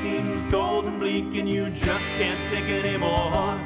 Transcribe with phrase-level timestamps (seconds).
[0.00, 3.60] seems cold and bleak and you just can't take it anymore.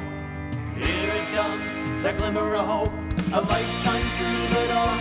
[0.75, 1.71] Here it comes,
[2.03, 2.91] that glimmer of hope.
[3.31, 4.93] A light shines through the door.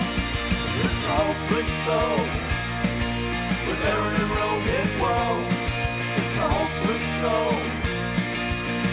[0.78, 2.10] It's the hopeless slow.
[3.66, 5.42] With Aaron and Rohit, whoa.
[6.14, 7.46] It's the hopeless slow.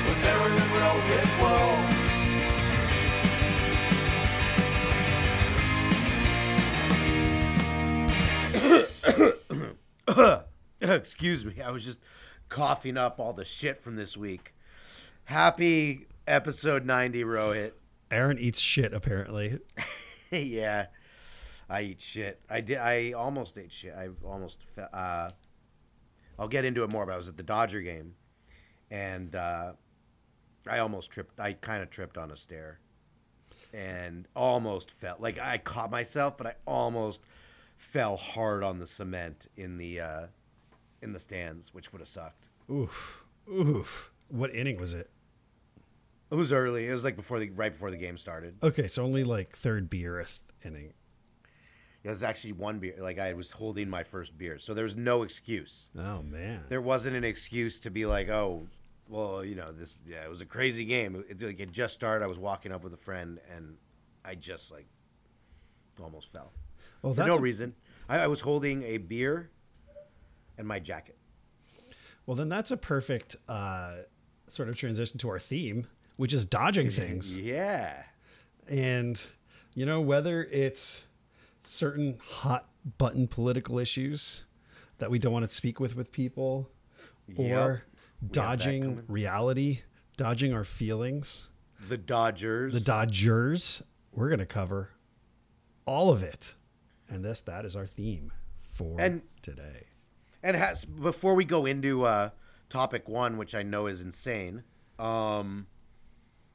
[0.07, 1.91] With Aaron and Rohit, whoa.
[10.81, 11.61] Excuse me.
[11.61, 11.99] I was just
[12.51, 14.53] coughing up all the shit from this week.
[15.23, 17.71] Happy episode 90, Rohit.
[18.11, 19.57] Aaron eats shit apparently.
[20.31, 20.87] yeah.
[21.69, 22.41] I eat shit.
[22.49, 23.95] I did I almost ate shit.
[23.97, 25.29] I almost uh
[26.37, 28.15] I'll get into it more, but I was at the Dodger game
[28.91, 29.71] and uh
[30.67, 31.39] I almost tripped.
[31.39, 32.81] I kind of tripped on a stair
[33.73, 35.15] and almost fell.
[35.19, 37.21] Like I caught myself, but I almost
[37.77, 40.25] fell hard on the cement in the uh
[41.01, 42.45] in the stands, which would have sucked.
[42.69, 43.23] Oof.
[43.51, 44.11] Oof.
[44.29, 45.09] What inning was it?
[46.31, 46.87] It was early.
[46.87, 48.55] It was like before the right before the game started.
[48.63, 50.93] Okay, so only like third beereth inning.
[52.03, 52.95] It was actually one beer.
[52.99, 55.89] Like I was holding my first beer, so there was no excuse.
[55.97, 56.63] Oh man.
[56.69, 58.67] There wasn't an excuse to be like, oh,
[59.09, 59.99] well, you know, this.
[60.07, 61.25] Yeah, it was a crazy game.
[61.29, 62.23] It, like, it just started.
[62.23, 63.75] I was walking up with a friend, and
[64.23, 64.87] I just like
[66.01, 66.53] almost fell
[67.01, 67.75] well, for no a- reason.
[68.07, 69.49] I, I was holding a beer
[70.57, 71.17] and my jacket.
[72.25, 73.93] well then that's a perfect uh,
[74.47, 77.35] sort of transition to our theme, which is dodging things.
[77.35, 78.03] Yeah.
[78.67, 79.21] And
[79.73, 81.05] you know whether it's
[81.61, 84.45] certain hot button political issues
[84.99, 86.69] that we don't want to speak with with people,
[87.37, 87.83] or
[88.31, 89.81] dodging reality,
[90.17, 91.49] dodging our feelings,
[91.89, 92.73] The Dodgers.
[92.73, 93.81] the Dodgers.
[94.11, 94.89] We're gonna cover
[95.85, 96.53] all of it,
[97.09, 99.87] and this that is our theme for And- today.
[100.43, 102.29] And has before we go into uh,
[102.69, 104.63] topic one, which I know is insane,
[104.97, 105.67] um,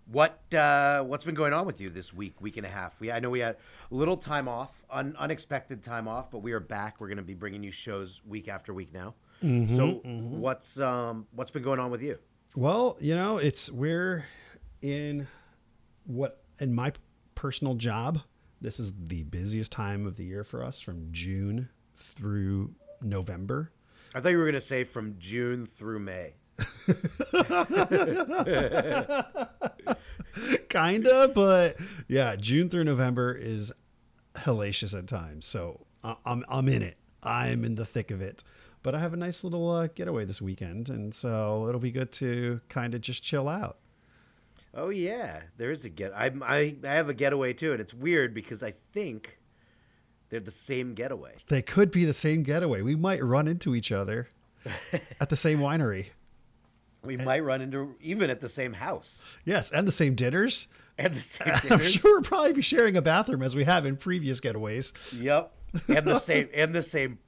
[0.07, 2.99] what uh, what's been going on with you this week, week and a half?
[3.01, 3.57] We I know we had
[3.91, 7.01] a little time off, un, unexpected time off, but we are back.
[7.01, 9.15] We're going to be bringing you shows week after week now.
[9.77, 12.19] so what's um, what's been going on with you?
[12.55, 14.27] Well, you know, it's we're
[14.81, 15.27] in
[16.05, 16.93] what in my
[17.35, 18.21] personal job,
[18.61, 23.73] this is the busiest time of the year for us from June through November.
[24.17, 26.33] I thought you were going to say from June through May.
[30.69, 31.77] Kinda, but
[32.09, 33.73] yeah, June through November is
[34.37, 35.47] hellacious at times.
[35.47, 36.97] So I- I'm I'm in it.
[37.23, 38.45] I'm in the thick of it.
[38.83, 42.13] But I have a nice little uh, getaway this weekend, and so it'll be good
[42.13, 43.79] to kind of just chill out.
[44.75, 46.13] Oh yeah, there is a get.
[46.15, 49.36] I, I I have a getaway too, and it's weird because I think
[50.29, 51.35] they're the same getaway.
[51.49, 52.83] They could be the same getaway.
[52.83, 54.29] We might run into each other
[55.21, 56.07] at the same winery.
[57.05, 60.67] We might run into even at the same house Yes, and the same dinners.
[60.99, 61.71] and the same dinners.
[61.71, 64.93] I'm sure we'll probably be sharing a bathroom as we have in previous getaways.
[65.21, 65.53] Yep,
[65.89, 67.19] and the same and the same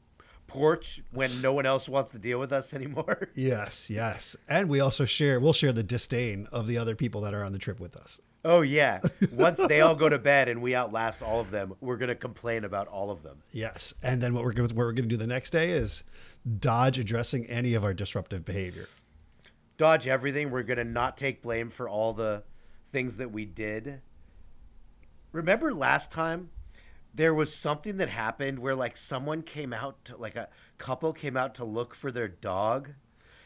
[0.49, 3.29] porch when no one else wants to deal with us anymore.
[3.35, 4.35] Yes, yes.
[4.49, 7.53] And we also share we'll share the disdain of the other people that are on
[7.53, 8.21] the trip with us.
[8.49, 9.01] Oh yeah,
[9.31, 12.65] once they all go to bed and we outlast all of them, we're gonna complain
[12.65, 13.43] about all of them.
[13.51, 13.93] Yes.
[14.03, 16.03] And then what we're going what we're to do the next day is
[16.59, 18.89] dodge addressing any of our disruptive behavior.
[19.77, 20.51] Dodge everything.
[20.51, 22.43] We're gonna not take blame for all the
[22.91, 24.01] things that we did.
[25.31, 26.49] Remember last time
[27.13, 30.49] there was something that happened where like someone came out to like a
[30.79, 32.93] couple came out to look for their dog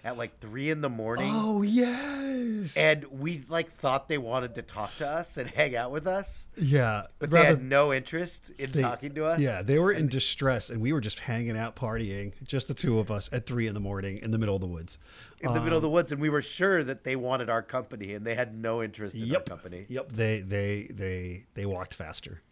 [0.04, 1.30] at like three in the morning.
[1.32, 2.76] Oh, yes.
[2.76, 6.46] And we like thought they wanted to talk to us and hang out with us,
[6.56, 9.38] yeah, but they had no interest in they- talking to us.
[9.38, 12.98] Yeah, they were in distress and we were just hanging out partying, just the two
[12.98, 14.98] of us at 3 in the morning in the middle of the woods.
[15.40, 17.62] in the middle of the um, woods, and we were sure that they wanted our
[17.62, 19.36] company, and they had no interest in Yep.
[19.50, 19.84] our company.
[19.88, 22.42] Yep, they they they they walked faster.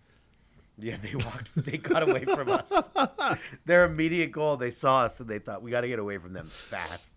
[0.78, 1.50] Yeah, they walked.
[1.56, 2.72] They got away from us.
[3.66, 6.32] Their immediate goal, they saw us and they thought we got to get away from
[6.32, 7.16] them fast.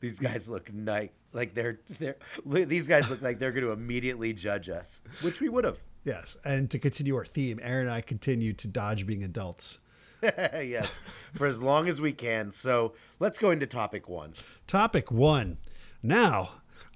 [0.00, 1.10] These guys look nice.
[1.32, 5.48] Like they're they're these guys look like they're going to immediately judge us, which we
[5.48, 5.78] would have.
[6.04, 9.80] Yes, and to continue our theme, Aaron and I continue to dodge being adults.
[10.22, 10.88] yes,
[11.34, 12.50] for as long as we can.
[12.50, 14.34] So let's go into topic one.
[14.66, 15.58] Topic one.
[16.02, 16.50] Now,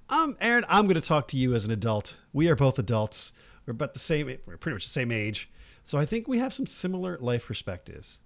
[0.08, 2.16] um, Aaron, I'm going to talk to you as an adult.
[2.32, 3.32] We are both adults.
[3.66, 4.26] We're about the same.
[4.26, 5.50] We're pretty much the same age,
[5.84, 8.20] so I think we have some similar life perspectives.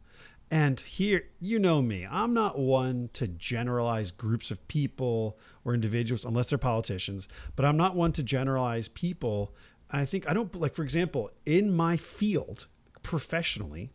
[0.51, 6.25] And here, you know me, I'm not one to generalize groups of people or individuals
[6.25, 9.55] unless they're politicians, but I'm not one to generalize people.
[9.91, 12.67] I think I don't like, for example, in my field
[13.03, 13.93] professionally,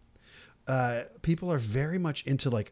[0.65, 2.71] uh, people are very much into like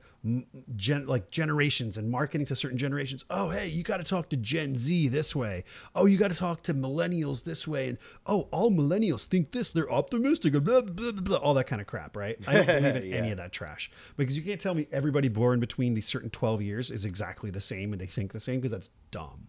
[0.76, 3.26] gen like generations and marketing to certain generations.
[3.30, 5.66] Oh, hey, you got to talk to Gen Z this way.
[5.94, 7.90] Oh, you got to talk to millennials this way.
[7.90, 9.68] And oh, all millennials think this.
[9.70, 10.54] They're optimistic.
[10.54, 12.38] Blah, blah, blah, blah, all that kind of crap, right?
[12.48, 15.60] I don't believe in any of that trash because you can't tell me everybody born
[15.60, 18.72] between these certain 12 years is exactly the same and they think the same because
[18.72, 19.48] that's dumb.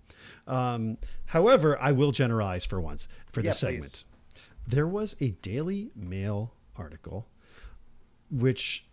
[0.49, 3.67] Um, however, I will generalize for once for Yeah, this please.
[3.67, 4.05] segment.
[4.67, 7.29] There was a Daily Mail article
[8.33, 8.87] which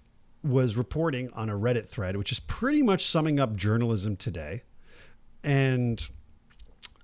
[0.44, 4.64] was reporting on a Reddit thread, which is pretty much summing up journalism today.
[5.44, 6.10] And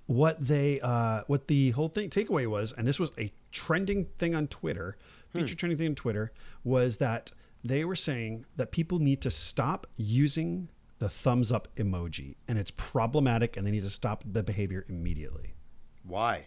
[0.06, 4.36] what they uh, what the whole thing takeaway was, and this was a trending thing
[4.36, 4.98] on Twitter,
[5.34, 6.32] feature trending thing on Twitter,
[6.64, 7.32] was that
[7.64, 12.72] they were saying that people need to stop using the thumbs up emoji, and it's
[12.72, 15.56] problematic, and they need to stop the behavior immediately.
[16.04, 16.46] Why?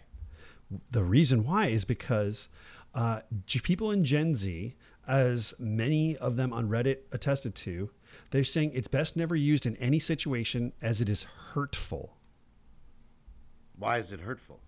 [0.91, 2.49] The reason why is because
[2.95, 3.21] uh,
[3.63, 4.75] people in Gen Z,
[5.09, 7.89] as many of them on Reddit attested to,
[8.29, 11.23] they're saying it's best never used in any situation as it is
[11.53, 12.15] hurtful
[13.77, 14.59] Why is it hurtful?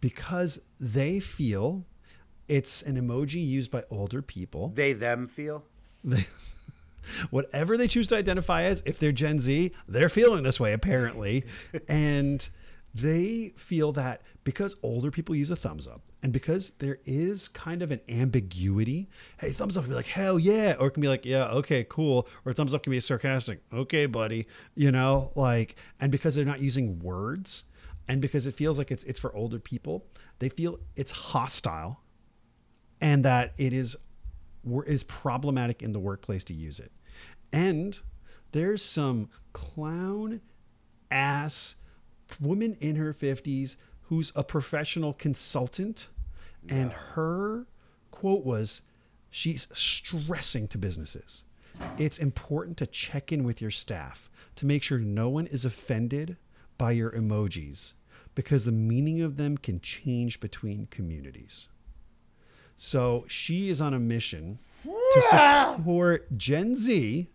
[0.00, 1.84] because they feel
[2.48, 4.72] it's an emoji used by older people.
[4.74, 5.64] They them feel.
[6.04, 6.26] They,
[7.30, 11.44] whatever they choose to identify as, if they're Gen Z, they're feeling this way apparently.
[11.88, 12.48] and
[12.94, 17.82] they feel that because older people use a thumbs up and because there is kind
[17.82, 19.08] of an ambiguity,
[19.38, 20.74] hey, thumbs up can be like, hell yeah.
[20.80, 22.26] Or it can be like, yeah, okay, cool.
[22.44, 24.46] Or thumbs up can be sarcastic, okay, buddy.
[24.74, 27.64] You know, like, and because they're not using words
[28.08, 30.06] and because it feels like it's it's for older people,
[30.38, 32.00] they feel it's hostile
[33.00, 33.96] and that it is
[34.86, 36.90] is problematic in the workplace to use it.
[37.52, 37.98] And
[38.52, 40.40] there's some clown
[41.10, 41.74] ass
[42.40, 46.08] woman in her 50s who's a professional consultant.
[46.68, 47.66] And her
[48.10, 48.82] quote was
[49.30, 51.44] she's stressing to businesses.
[51.96, 56.36] It's important to check in with your staff to make sure no one is offended
[56.76, 57.92] by your emojis
[58.34, 61.68] because the meaning of them can change between communities.
[62.76, 67.28] So she is on a mission to support Gen Z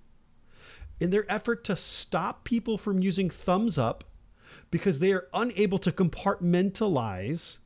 [1.00, 4.06] in their effort to stop people from using thumbs up
[4.72, 7.60] because they are unable to compartmentalize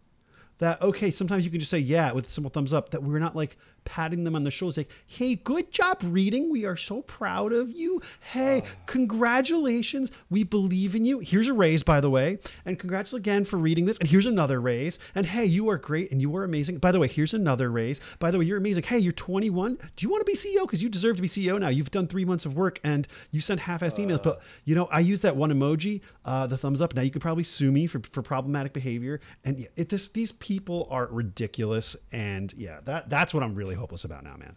[0.59, 3.19] that okay sometimes you can just say yeah with a simple thumbs up that we're
[3.19, 3.57] not like
[3.87, 6.51] patting them on the shoulders like hey good job reading.
[6.51, 8.01] We are so proud of you.
[8.33, 10.11] Hey congratulations.
[10.29, 11.19] We believe in you.
[11.19, 13.97] Here's a raise by the way and congrats again for reading this.
[13.97, 14.99] And here's another raise.
[15.15, 16.79] And hey you are great and you are amazing.
[16.79, 18.01] By the way here's another raise.
[18.19, 18.83] By the way you're amazing.
[18.83, 21.57] Hey you're 21 do you want to be ceo because you deserve to be ceo
[21.57, 21.69] now.
[21.69, 24.21] You've done three months of work and you sent half-assed emails.
[24.21, 26.93] But you know i use that one emoji uh, the thumbs up.
[26.93, 29.21] Now you could probably sue me for, for problematic behavior.
[29.45, 31.95] And yeah, it just these people are ridiculous.
[32.11, 34.55] And yeah that that's what i'm really hopeless about now man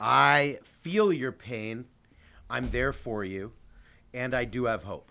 [0.00, 1.86] I feel your pain.
[2.50, 3.52] I'm there for you,
[4.12, 5.10] and I do have hope.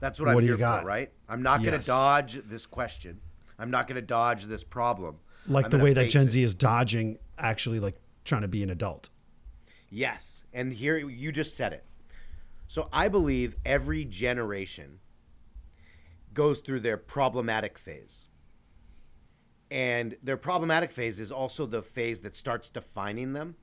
[0.00, 1.12] That's what, What I'm here for, right?
[1.28, 3.20] I'm not going to dodge this question.
[3.58, 5.18] I'm not going to dodge this problem.
[5.46, 6.30] like I'm the way that gen it.
[6.30, 9.10] z is dodging actually like trying to be an adult
[9.90, 11.84] Yes, and here you just said it.
[12.66, 15.00] So I believe every generation
[16.32, 18.24] goes through their problematic phase.
[19.72, 23.56] And their problematic phase is also the phase that starts defining them,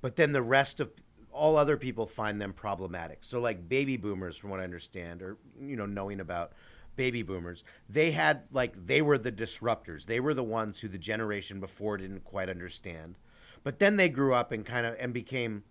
[0.00, 0.92] but then the rest of
[1.32, 3.24] all other people find them problematic.
[3.24, 6.52] So like baby boomers from what I understand or you know knowing about
[6.94, 10.06] baby boomers, they had like they were the disruptors.
[10.06, 13.16] They were the ones who the generation before didn't quite understand.
[13.64, 15.64] But then they grew up and kind of and became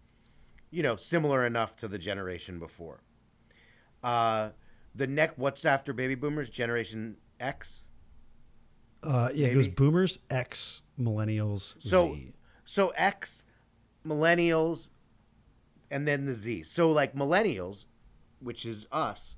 [0.75, 2.99] you know, similar enough to the generation before.
[4.03, 4.49] Uh,
[4.93, 6.49] the neck, what's after baby boomers?
[6.49, 7.84] Generation X.
[9.03, 12.33] uh, yeah it goes boomers x millennials So, z
[12.65, 13.43] so X,
[14.05, 14.87] millennials,
[15.91, 16.63] and then the Z.
[16.63, 17.85] So like millennials,
[18.39, 19.35] which is us,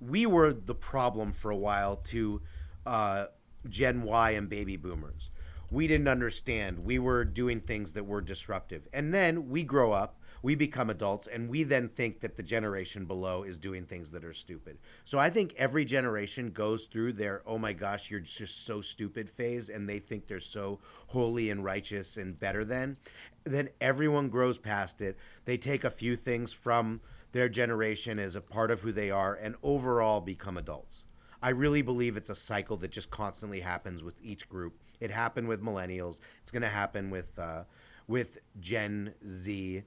[0.00, 2.40] we were the problem for a while to
[2.86, 3.26] uh,
[3.68, 5.30] Gen Y and baby boomers.
[5.70, 6.84] We didn't understand.
[6.84, 10.18] We were doing things that were disruptive, and then we grow up.
[10.44, 14.26] We become adults, and we then think that the generation below is doing things that
[14.26, 14.76] are stupid.
[15.06, 19.30] So I think every generation goes through their "oh my gosh, you're just so stupid"
[19.30, 22.98] phase, and they think they're so holy and righteous and better than.
[23.44, 25.16] Then everyone grows past it.
[25.46, 27.00] They take a few things from
[27.32, 31.06] their generation as a part of who they are, and overall become adults.
[31.42, 34.74] I really believe it's a cycle that just constantly happens with each group.
[35.00, 36.18] It happened with millennials.
[36.42, 37.64] It's going to happen with uh,
[38.06, 39.84] with Gen Z.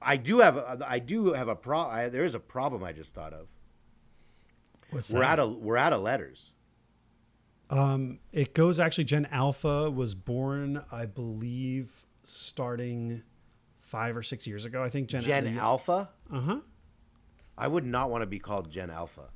[0.00, 1.80] I do have a, I do have a pro.
[1.80, 3.48] I, there is a problem I just thought of.
[4.90, 5.30] what's We're that?
[5.32, 6.52] out of we're out of letters.
[7.70, 9.04] Um, it goes actually.
[9.04, 13.22] Gen Alpha was born, I believe, starting
[13.78, 14.82] five or six years ago.
[14.82, 16.10] I think Gen Gen Alpha.
[16.32, 16.60] Uh huh.
[17.58, 19.30] I would not want to be called Gen Alpha.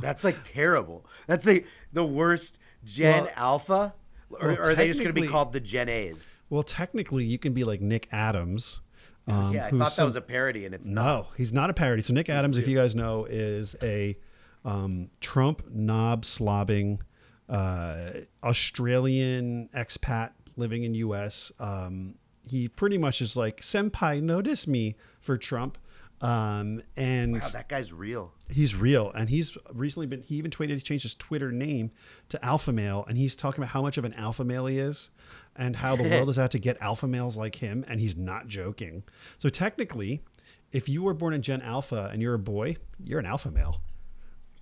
[0.00, 1.04] That's like terrible.
[1.26, 3.94] That's like the worst Gen Well- Alpha.
[4.30, 6.32] Or, well, are they just going to be called the Gen A's?
[6.48, 8.80] Well, technically, you can be like Nick Adams.
[9.26, 11.02] Um, yeah, I thought that some- was a parody, and it's not.
[11.04, 12.02] No, he's not a parody.
[12.02, 14.16] So Nick Adams, if you guys know, is a
[14.64, 17.00] um, Trump knob slobbing
[17.48, 18.10] uh,
[18.42, 21.52] Australian expat living in U.S.
[21.58, 22.14] Um,
[22.48, 25.78] he pretty much is like senpai, notice me for Trump,
[26.20, 28.32] um, and Wow, that guy's real.
[28.50, 29.10] He's real.
[29.12, 30.22] And he's recently been.
[30.22, 31.90] He even tweeted he changed his Twitter name
[32.28, 35.10] to Alpha Male, and he's talking about how much of an alpha male he is,
[35.56, 38.48] and how the world is out to get alpha males like him, and he's not
[38.48, 39.02] joking.
[39.38, 40.22] So technically,
[40.72, 43.80] if you were born in Gen Alpha and you're a boy, you're an alpha male.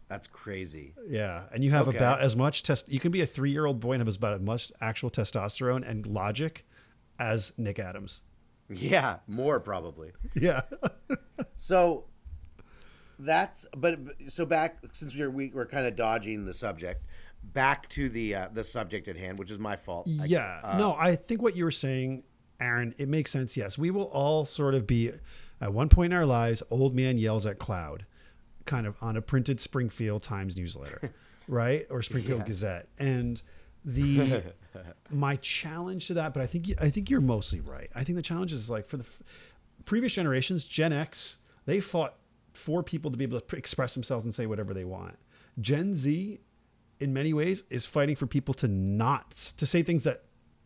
[0.09, 0.95] That's crazy.
[1.07, 1.99] Yeah, and you have Okay.
[1.99, 2.89] about as much test.
[2.91, 6.65] You can be a three-year-old boy and have about as much actual testosterone and logic
[7.19, 8.23] as Nick Adams.
[8.71, 10.13] Yeah, more probably.
[10.35, 10.63] Yeah,
[11.59, 12.05] So
[13.19, 13.99] that's but
[14.29, 17.05] so back since we're we, we're kind of dodging the subject,
[17.43, 20.09] back to the uh, the subject at hand, which is my fault.
[20.21, 20.61] I- yeah.
[20.63, 22.23] uh, no, I think what you were saying,
[22.61, 23.57] Aaron, it makes sense.
[23.57, 25.11] Yes, we will all sort of be
[25.61, 26.63] at one point in our lives.
[26.71, 28.07] Old man yells at cloud,
[28.67, 31.13] kind of on a printed Springfield Times newsletter,
[31.49, 32.47] right, or Springfield Yeah.
[32.47, 33.43] Gazette, and
[33.85, 34.43] the
[35.11, 36.35] my challenge to that.
[36.35, 37.91] But I think I think you're mostly right.
[37.95, 39.23] I think the challenge is like for the f-
[39.85, 42.15] previous generations, Gen X, they fought
[42.59, 45.17] for people to be able to express themselves and say whatever they want.
[45.61, 46.41] Gen Z,
[47.01, 50.23] in many ways, is fighting for people to not to say things that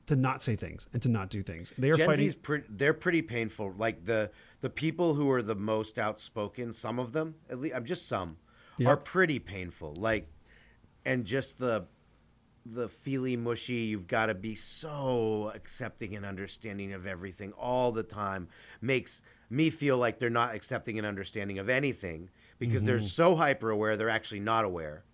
[0.07, 1.73] to not say things and to not do things.
[1.79, 2.33] They are Gen fighting.
[2.43, 3.75] Pre- they're pretty painful.
[3.79, 4.31] Like the
[4.61, 8.37] the people who are the most outspoken, some of them, at least, I'm just some,
[8.79, 8.89] Yeah.
[8.91, 9.95] are pretty painful.
[9.99, 10.27] Like,
[11.05, 11.85] and just the
[12.65, 13.75] the feely mushy.
[13.91, 18.49] You've got to be so accepting and understanding of everything all the time.
[18.81, 19.21] Makes
[19.53, 23.07] me feel like they're not accepting and understanding of anything because they're mm-hmm.
[23.07, 25.05] so hyper aware they're actually not aware.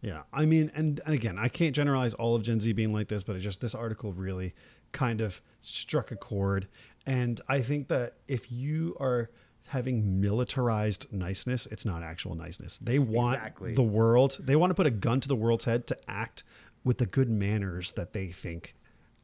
[0.00, 3.08] Yeah, I mean, and, and again, I can't generalize all of Gen Z being like
[3.08, 4.54] this, but it just this article really
[4.92, 6.68] kind of struck a chord,
[7.06, 9.30] and I think that if you are
[9.68, 12.78] having militarized niceness, it's not actual niceness.
[12.78, 13.74] They want Exactly.
[13.74, 14.38] the world.
[14.40, 16.44] They want to put a gun to the world's head to act
[16.84, 18.75] with the good manners that they think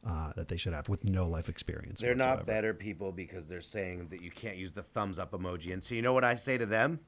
[0.05, 2.01] uh, that they should have, with no life experience.
[2.01, 2.37] They're whatsoever.
[2.37, 5.71] not better people because they're saying that you can't use the thumbs up emoji.
[5.73, 6.99] And so you know what I say to them?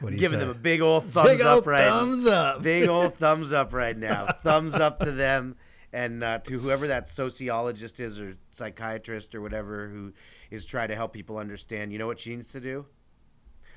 [0.00, 0.46] What do you giving say?
[0.46, 2.62] them a big old thumbs Big up old right thumbs up.
[2.62, 5.54] big old thumbs up right now thumbs up to them
[5.92, 10.12] and uh, to whoever that sociologist is or psychiatrist or whatever who
[10.50, 12.84] is trying to help people understand you know what she needs to do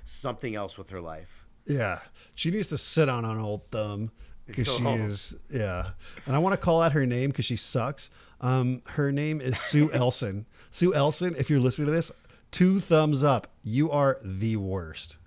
[0.06, 2.00] something else with her life Yeah,
[2.34, 4.12] she needs to sit on an old thumb
[4.48, 4.96] because she Oh.
[4.96, 5.36] is.
[5.52, 5.90] Yeah,
[6.26, 8.10] and I want to call out her name because she sucks.
[8.42, 10.46] Um, her name is Sue Elson.
[10.72, 12.12] Sue Elson, if you're listening to this,
[12.52, 13.48] two thumbs up.
[13.64, 15.18] You are the worst.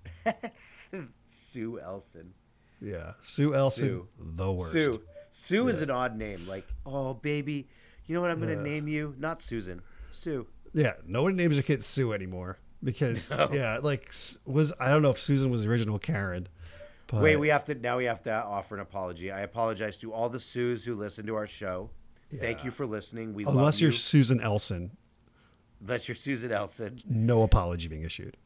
[1.27, 2.35] sue elson
[2.81, 4.09] Yeah, Sue Elson, Sue.
[4.19, 4.73] the worst.
[4.73, 7.69] sue sue is an odd name like oh baby
[8.07, 8.62] you know what i'm gonna Yeah.
[8.62, 9.81] name you not susan
[10.12, 13.49] sue Yeah, no one names their kid Sue anymore because No.
[13.53, 14.12] yeah, like
[14.45, 16.49] was I don't know if Susan was the original Karen.
[17.07, 17.97] But Wait, we have to now.
[17.97, 19.33] We have to offer an apology.
[19.33, 21.88] I apologize to all the Sues who listen to our show.
[22.37, 23.35] Thank you for listening.
[23.35, 23.97] We unless you're you.
[23.97, 24.97] Susan Elson,
[25.80, 27.00] Unless you're Susan Elson.
[27.08, 28.37] no apology being issued.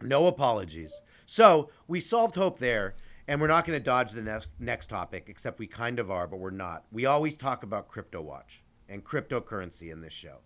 [0.00, 0.92] No apologies.
[1.26, 2.94] So we solved hope there,
[3.26, 6.26] and we're not going to dodge the next next topic, except we kind of are,
[6.26, 6.84] but we're not.
[6.90, 10.38] We always talk about crypto watch and cryptocurrency in this show,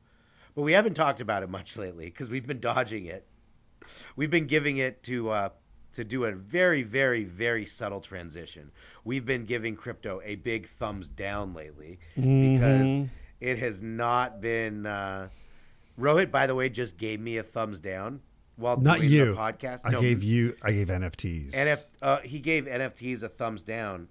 [0.54, 3.26] but we haven't talked about it much lately because we've been dodging it.
[4.16, 5.49] We've been giving it to uh,
[5.92, 8.70] to do a very, very, very subtle transition.
[9.04, 13.08] We've been giving crypto a big thumbs down lately because
[13.40, 14.87] it has not been.
[14.87, 15.28] Uh,
[16.00, 18.20] Rohit, by the way, just gave me a thumbs down
[18.56, 19.25] while Not doing you.
[19.26, 19.80] the podcast.
[19.84, 20.56] I No, gave you.
[20.62, 21.52] I gave NFTs.
[21.54, 24.08] NF, uh, he gave NFTs a thumbs down,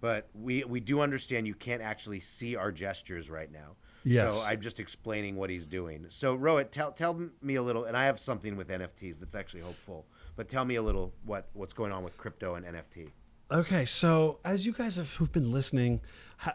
[0.00, 3.76] but we we do understand you can't actually see our gestures right now.
[4.04, 4.38] Yes.
[4.40, 6.06] So I'm just explaining what he's doing.
[6.10, 9.62] So Rohit, tell tell me a little, and I have something with NFTs that's actually
[9.62, 10.04] hopeful.
[10.36, 13.10] But tell me a little what what's going on with crypto and NFT.
[13.50, 16.00] Okay, so as you guys have who've been listening,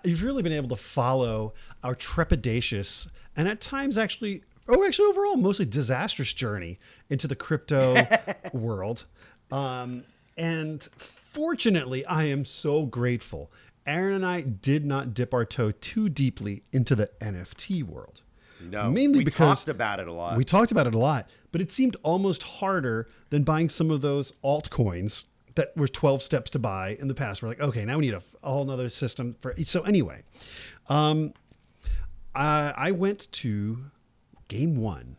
[0.04, 5.38] you've really been able to follow our trepidatious and at times actually, oh, actually overall
[5.38, 8.06] mostly disastrous journey into the crypto
[8.54, 9.06] world.
[9.52, 10.04] Um,
[10.38, 13.52] and fortunately, I am so grateful.
[13.86, 18.22] Aaron and I did not dip our toe too deeply into the NFT world.
[18.70, 20.38] No, Mainly we because talked about it a lot.
[20.38, 24.01] We talked about it a lot, but it seemed almost harder than buying some of
[24.01, 25.25] those altcoins
[25.56, 27.41] that were 12 steps to buy in the past.
[27.41, 29.53] We're like, okay, now we need a, a whole nother system for.
[29.63, 30.24] So anyway,
[30.88, 31.34] um,
[32.34, 33.80] I, I went to
[34.48, 35.18] game one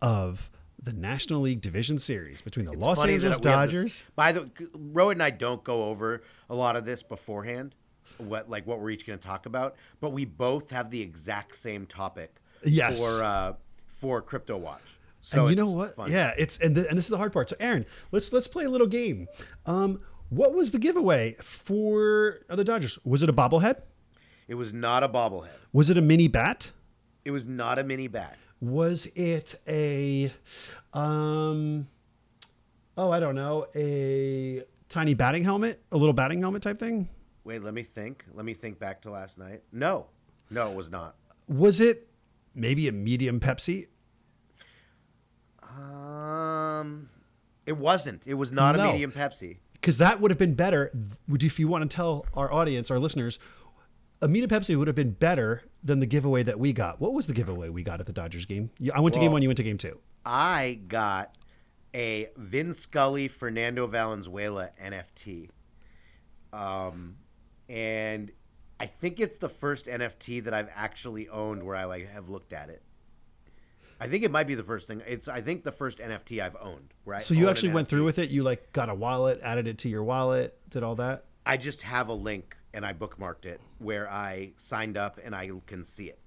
[0.00, 0.50] of
[0.82, 4.04] the National League Division Series between the It's Los Angeles have this- Dodgers.
[4.14, 4.42] By the
[4.76, 7.74] Rohit and I don't go over a lot of this beforehand,
[8.18, 11.56] what like what we're each going to talk about, but we both have the exact
[11.56, 12.36] same topic.
[12.64, 13.00] Yes.
[13.00, 13.52] For uh,
[14.00, 14.80] for Crypto Watch.
[15.20, 15.94] So and you know what?
[15.94, 16.12] fun.
[16.12, 17.48] Yeah, it's and th- and this is the hard part.
[17.48, 19.26] So, Aaron, let's let's play a little game.
[19.64, 22.98] Um, what was the giveaway for the Dodgers?
[23.04, 23.76] Was it a bobblehead?
[24.48, 25.48] It was not a bobblehead.
[25.72, 26.72] Was it a mini bat?
[27.24, 28.36] It was not a mini bat.
[28.60, 30.32] Was it a,
[30.92, 31.86] um,
[32.96, 37.08] oh, I don't know, a tiny batting helmet, a little batting helmet type thing?
[37.44, 38.24] Wait, let me think.
[38.34, 39.62] Let me think back to last night.
[39.72, 40.06] No,
[40.50, 41.14] no, it was not.
[41.48, 42.08] Was it
[42.54, 43.86] maybe a medium Pepsi?
[45.62, 47.08] Um,
[47.66, 48.26] it wasn't.
[48.26, 48.88] It was not No.
[48.88, 49.58] a medium Pepsi.
[49.72, 50.90] Because that would have been better.
[51.28, 53.38] Would If you want to tell our audience, our listeners,
[54.22, 57.00] a Mita Pepsi would have been better than the giveaway that we got.
[57.00, 58.70] What was the giveaway we got at the Dodgers game?
[58.94, 59.42] I went to game one.
[59.42, 59.98] You went to game two.
[60.24, 61.36] I got
[61.94, 65.50] a Vin Scully Fernando Valenzuela NFT.
[66.52, 67.16] Um,
[67.68, 68.30] and
[68.80, 72.52] I think it's the first NFT that I've actually owned where I like have looked
[72.52, 72.82] at it.
[74.00, 75.02] I think it might be the first thing.
[75.06, 76.92] It's I think the first NFT I've owned.
[77.04, 77.22] Right.
[77.22, 78.30] So you actually went through with it.
[78.30, 81.24] You like got a wallet, added it to your wallet, did all that.
[81.46, 85.50] I just have a link and I bookmarked it where I signed up and I
[85.66, 86.18] can see it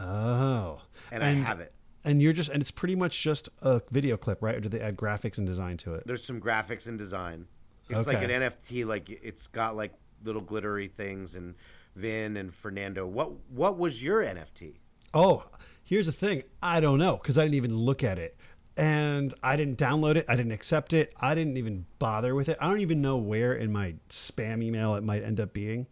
[0.00, 0.80] Oh,
[1.10, 1.72] and, I have it.
[2.04, 4.54] And you're just and it's pretty much just a video clip, right?
[4.54, 6.04] Or do they add graphics and design to it?
[6.06, 7.46] There's some graphics and design.
[7.88, 8.86] It's like an NFT.
[8.86, 9.92] Like it's got like
[10.24, 11.54] little glittery things and
[11.96, 13.06] Vin and Fernando.
[13.06, 14.76] What what was your NFT?
[15.12, 15.44] Oh,
[15.82, 16.44] here's the thing.
[16.62, 18.36] I don't know because I didn't even look at it.
[18.76, 20.24] And I didn't download it.
[20.28, 21.12] I didn't accept it.
[21.20, 22.56] I didn't even bother with it.
[22.60, 25.86] I don't even know where in my spam email it might end up being.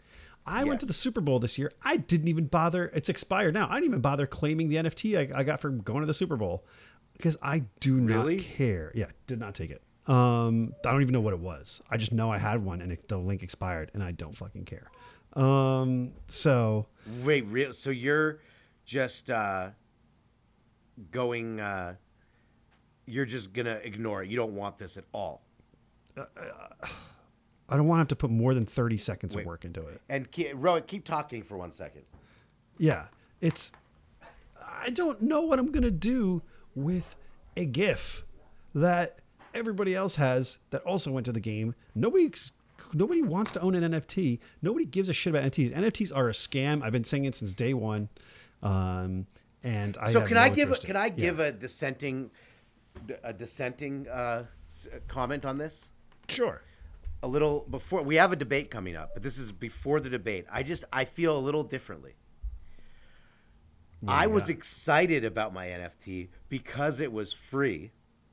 [0.46, 1.70] I went to the Super Bowl this year.
[1.82, 2.86] I didn't even bother.
[2.94, 3.66] It's expired now.
[3.68, 6.36] I didn't even bother claiming the NFT I, I got for going to the Super
[6.36, 6.64] Bowl
[7.14, 8.36] because I do Really?
[8.36, 8.92] not care.
[8.94, 9.82] Yeah, did not take it.
[10.08, 11.82] Um, I don't even know what it was.
[11.90, 14.64] I just know I had one and it, the link expired, and I don't fucking
[14.64, 14.90] care.
[15.34, 16.86] Um, so
[17.22, 17.74] Wait, real?
[17.74, 18.40] So you're
[18.86, 19.68] just uh,
[21.10, 21.60] going?
[21.60, 21.94] Uh,
[23.06, 24.30] you're just gonna ignore it.
[24.30, 25.42] You don't want this at all.
[26.16, 29.42] I don't want to have to put more than thirty seconds Wait.
[29.42, 30.00] of work into it.
[30.08, 32.02] And keep, Rohit, keep talking for one second.
[32.78, 33.06] Yeah,
[33.40, 33.72] it's.
[34.80, 36.42] I don't know what I'm gonna do
[36.74, 37.14] with
[37.56, 38.24] a GIF
[38.74, 39.20] that
[39.54, 41.74] everybody else has that also went to the game.
[41.94, 42.30] Nobody,
[42.92, 44.38] nobody wants to own an NFT.
[44.62, 45.74] Nobody gives a shit about NFTs.
[45.74, 46.82] NFTs are a scam.
[46.82, 48.08] I've been saying it since day one.
[48.62, 49.26] Um,
[49.62, 50.80] and I So can no I give?
[50.80, 50.96] Can.
[50.96, 51.10] I Yeah.
[51.10, 52.30] give a dissenting,
[53.22, 54.44] a dissenting uh,
[55.08, 55.84] comment on this?
[56.28, 56.62] sure?
[57.20, 60.46] a little before we have a debate coming up, but this is before the debate.
[60.52, 62.14] I just I feel a little differently.
[64.06, 64.50] I was got?
[64.50, 67.90] excited about my NFT because it was free.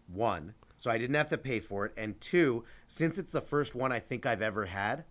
[0.07, 3.75] One, so I didn't have to pay for it, and two, since it's the first
[3.75, 5.05] one I think I've ever had,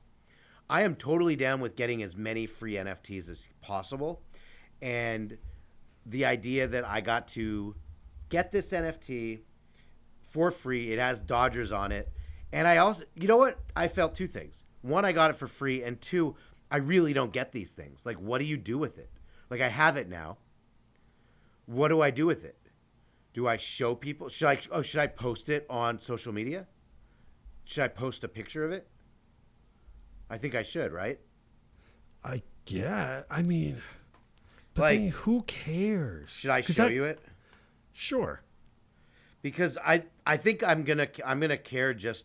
[0.68, 4.22] I am totally down with getting as many free NFTs as possible.
[4.80, 5.36] And
[6.06, 7.74] the idea that I got to
[8.28, 9.40] get this NFT
[10.30, 12.10] for free, it has Dodgers on it.
[12.52, 13.58] And I also, you know what?
[13.76, 14.62] I felt two things.
[14.82, 15.82] One, I got it for free.
[15.82, 16.36] And two,
[16.70, 18.00] I really don't get these things.
[18.04, 19.10] Like, what do you do with it?
[19.50, 20.38] Like, I have it now.
[21.66, 22.56] What do I do with it?
[23.34, 24.28] Do I show people?
[24.28, 26.66] Should I, oh, should I post it on social media?
[27.64, 28.86] Should I post a picture of it?
[30.30, 31.18] I think I should, right?
[32.24, 33.24] I yeah.
[33.30, 33.82] I mean,
[34.72, 36.30] but Like- then who cares?
[36.30, 37.20] Should I show that- you it?
[37.92, 38.40] Sure.
[39.42, 42.24] because I I think I'm gonna I'm gonna care just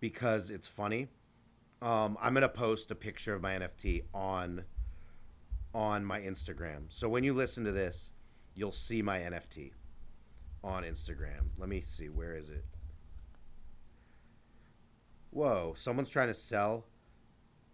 [0.00, 1.08] because it's funny.
[1.82, 4.64] Um, I'm gonna post a picture of my NFT on
[5.74, 6.84] on my Instagram.
[6.88, 8.10] So when you listen to this,
[8.54, 9.72] you'll see my NFT
[10.64, 11.50] on Instagram.
[11.58, 12.64] Let me see where is it.
[15.30, 15.74] Whoa!
[15.76, 16.84] Someone's trying to sell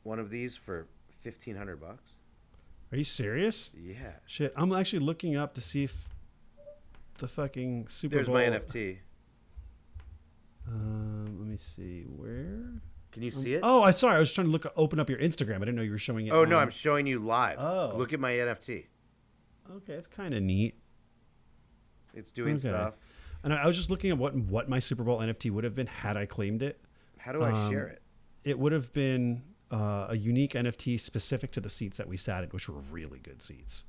[0.02, 0.86] one of these for
[1.20, 2.12] fifteen hundred bucks.
[2.92, 3.70] Are you serious?
[3.78, 6.08] Yeah, Shit, I'm actually looking up to see if
[7.18, 8.36] the fucking Super there's Bowl.
[8.36, 8.98] my NFT.
[10.66, 12.80] Um, let me see where.
[13.12, 13.60] Can you see it?
[13.62, 14.16] Oh, I'm sorry.
[14.16, 15.56] I was trying to look open up your Instagram.
[15.56, 16.30] I didn't know you were showing it.
[16.32, 17.58] Oh no, I'm showing you live.
[17.58, 17.92] Oh.
[17.96, 18.86] Look at my NFT.
[19.76, 20.79] Okay, it's kind of neat.
[22.14, 22.68] It's doing Okay.
[22.68, 22.94] stuff.
[23.42, 25.86] And I was just looking at what what my Super Bowl NFT would have been
[25.86, 26.80] had I claimed it.
[27.18, 28.02] How do I Um, share it?
[28.44, 32.42] It would have been uh, a unique NFT specific to the seats that we sat
[32.44, 33.84] in, which were really good seats.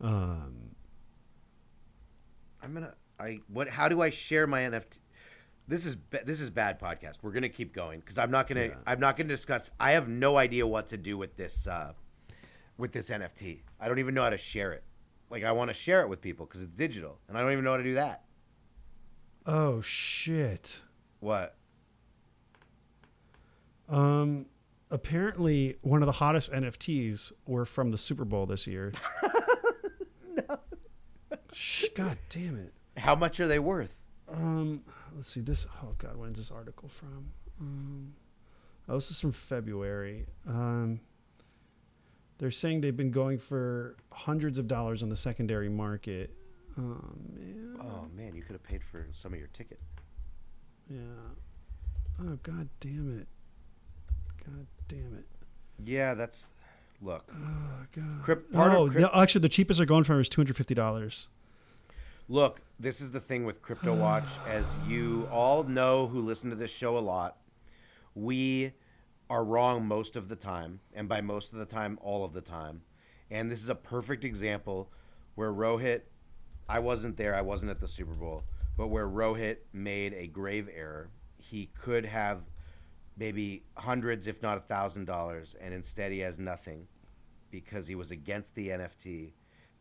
[0.00, 0.74] Um,
[2.62, 2.94] I'm gonna.
[3.18, 3.68] I what?
[3.68, 4.98] How do I share my NFT?
[5.68, 7.16] This is this is bad podcast.
[7.22, 8.66] We're gonna keep going because I'm not gonna.
[8.66, 8.74] Yeah.
[8.86, 9.70] I'm not gonna discuss.
[9.78, 11.66] I have no idea what to do with this.
[11.66, 11.92] Uh,
[12.76, 14.82] with this NFT, I don't even know how to share it.
[15.30, 17.64] Like I want to share it with people because it's digital, and I don't even
[17.64, 18.24] know how to do that.
[19.46, 20.82] Oh shit.
[21.20, 21.56] What?
[23.88, 24.46] Um,
[24.90, 28.92] apparently one of the hottest NFTs were from the Super Bowl this year.
[30.48, 30.58] no.
[31.94, 32.74] God damn it.
[32.96, 33.96] How much are they worth?
[34.28, 34.82] Um,
[35.16, 35.66] let's see this.
[35.82, 37.32] Oh God, when's this article from?
[37.60, 38.14] Um,
[38.88, 40.26] oh, this is from February.
[40.48, 41.00] Um,
[42.40, 46.34] they're saying they've been going for hundreds of dollars on the secondary market.
[46.78, 46.98] Oh
[47.36, 47.76] man.
[47.80, 49.78] Oh man, you could have paid for some of your ticket.
[50.88, 50.98] Yeah.
[52.22, 53.28] Oh God damn it.
[54.44, 55.26] God damn it.
[55.84, 56.46] Yeah, that's.
[57.02, 58.22] Look, Oh God.
[58.22, 60.56] Crypt- part of oh, crypt- the- actually, the cheapest they're going for is two hundred
[60.56, 61.28] fifty dollars.
[62.28, 62.60] look.
[62.78, 66.70] This is the thing with Crypto Watch, as you all know who listen to this
[66.70, 67.36] show a lot.
[68.14, 68.72] We
[69.30, 72.40] are wrong most of the time, and by most of the time, all of the
[72.40, 72.82] time.
[73.30, 74.92] And this is a perfect example
[75.36, 76.00] where Rohit,
[76.68, 78.42] I wasn't there, I wasn't at the Super Bowl,
[78.76, 81.10] but where Rohit made a grave error.
[81.38, 82.40] He could have
[83.16, 86.88] maybe hundreds, if not a thousand dollars, and instead he has nothing
[87.52, 89.30] because he was against the NFT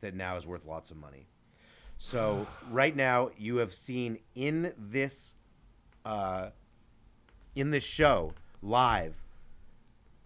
[0.01, 1.27] that now is worth lots of money.
[1.97, 5.33] So right now you have seen in this
[6.05, 6.49] uh,
[7.55, 9.15] in this show live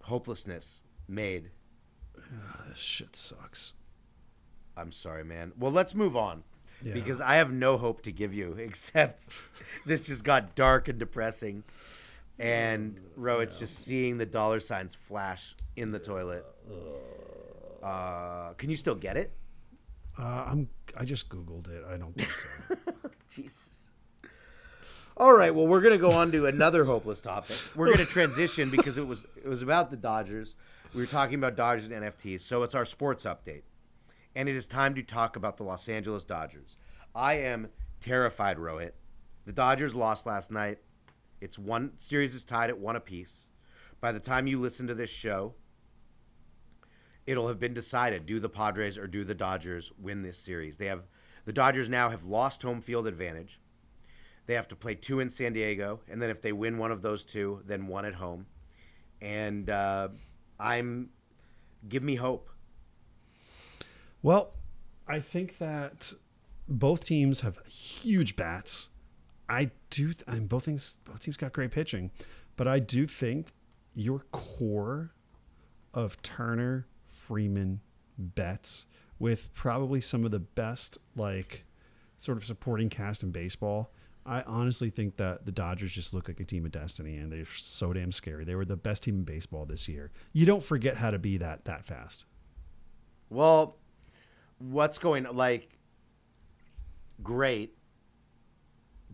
[0.03, 1.51] hopelessness made.
[2.69, 3.73] This shit sucks.
[4.77, 5.51] I'm sorry, man.
[5.57, 6.43] Well, let's move on
[6.81, 6.93] Yeah.
[6.93, 9.23] because I have no hope to give you except
[9.85, 11.63] this just got dark and depressing.
[12.39, 16.45] And Ro, it's just seeing the dollar signs flash in the toilet.
[17.83, 19.31] Uh, can you still get it?
[20.17, 20.69] Uh, I'm.
[20.97, 21.83] I just googled it.
[21.89, 22.75] I don't think so.
[23.29, 23.82] Jesus.
[25.15, 27.55] All right, well, we're going to go on to another hopeless topic.
[27.75, 30.55] We're going to transition because it was it was about the Dodgers.
[30.95, 33.61] We were talking about Dodgers and NFTs, so it's our sports update.
[34.35, 36.77] And it is time to talk about the Los Angeles Dodgers.
[37.13, 37.67] I am
[38.01, 38.93] terrified, Rohit.
[39.45, 40.79] The Dodgers lost last night.
[41.41, 43.45] It's one series is tied at one apiece.
[44.01, 45.53] By the time you listen to this show,
[47.27, 50.77] it'll have been decided do the Padres or do the Dodgers win this series.
[50.77, 51.03] They have
[51.45, 53.59] the Dodgers now have lost home field advantage.
[54.45, 57.01] They have to play two in San Diego, and then if they win one of
[57.01, 58.45] those two, then one at home.
[59.21, 60.09] And uh,
[60.59, 61.09] I'm
[61.87, 62.49] give me hope.
[64.21, 64.53] Well,
[65.07, 66.13] I think that
[66.67, 68.89] both teams have huge bats.
[69.49, 70.13] I do.
[70.27, 70.97] I mean, both things.
[71.05, 72.11] Both teams got great pitching,
[72.55, 73.53] but I do think
[73.93, 75.13] your core
[75.93, 77.81] of Turner, Freeman,
[78.17, 78.87] Betts,
[79.19, 81.65] with probably some of the best like
[82.17, 83.91] sort of supporting cast in baseball.
[84.25, 87.45] I honestly think that the Dodgers just look like a team of destiny, and they're
[87.45, 88.45] so damn scary.
[88.45, 90.11] They were the best team in baseball this year.
[90.31, 92.25] You don't forget how to be that that fast.
[93.29, 93.77] Well,
[94.59, 95.77] what's going like
[97.21, 97.75] great,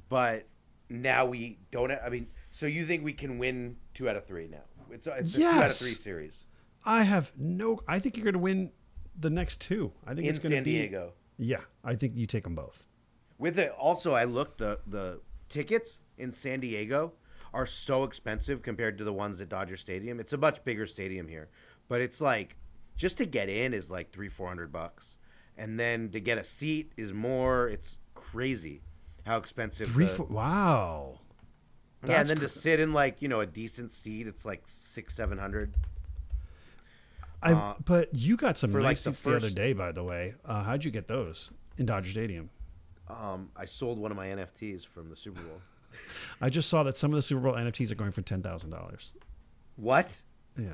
[0.10, 0.48] but
[0.90, 1.92] now we don't.
[1.92, 4.64] I mean, so you think we can win two out of three now?
[4.92, 6.44] It's a, it's a two out of three series
[6.86, 7.82] I have no.
[7.88, 8.72] I think you're going to win
[9.20, 9.92] the next two.
[10.06, 10.74] I think in it's going to San be.
[10.74, 11.14] Diego.
[11.38, 12.86] Yeah, I think you take them both.
[13.40, 17.14] With it, also, I looked the the tickets in San Diego
[17.54, 20.20] are so expensive compared to the ones at Dodger Stadium.
[20.20, 21.50] It's a much bigger stadium here,
[21.88, 22.58] but it's like
[22.98, 25.16] just to get in is like three four hundred bucks,
[25.58, 27.70] and then to get a seat is more.
[27.70, 28.82] It's crazy
[29.26, 29.88] how expensive.
[29.88, 31.20] Three, the- four, wow.
[32.04, 34.64] yeah, and That's then to sit in like you know a decent seat, it's like
[34.68, 35.74] six seven hundred.
[37.42, 39.94] I, Uh, but you got some for, like, nice the seats the other day, by
[39.94, 40.34] the way.
[40.44, 42.50] Uh, how'd you get those in Dodger Stadium?
[43.10, 45.60] Um, I sold one of my NFTs from the Super Bowl.
[46.42, 48.70] I just saw that some of the Super Bowl NFTs are going for ten thousand
[48.70, 49.14] dollars.
[49.76, 50.10] what?
[50.58, 50.66] Yeah,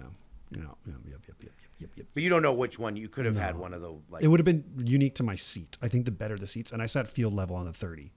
[0.52, 2.08] yeah, yeah, yep, yep, yep, yep, yep.
[2.13, 2.95] But you don't know which one.
[2.95, 4.24] You could have had one of the like.
[4.24, 5.78] It would have been unique to my seat.
[5.82, 8.12] I think the better the seats, and I sat field level on the thirty,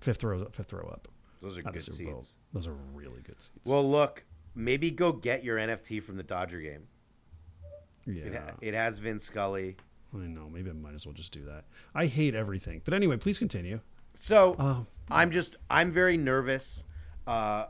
[0.00, 1.08] fifth row, fifth row up.
[1.42, 2.22] those are Not good Super Bowl.
[2.22, 2.34] seats.
[2.52, 3.66] Those are really good seats.
[3.66, 6.86] Well, look, maybe go get your NFT from the Dodger game.
[8.06, 9.76] yeah, It, ha- it has Vin Scully.
[10.14, 10.48] I know.
[10.50, 11.64] Maybe I might as well just do that.
[11.94, 12.80] I hate everything.
[12.84, 13.80] But anyway, please continue.
[14.14, 14.86] So Oh.
[15.10, 16.82] I'm just I'm very nervous.
[17.26, 17.66] Uh,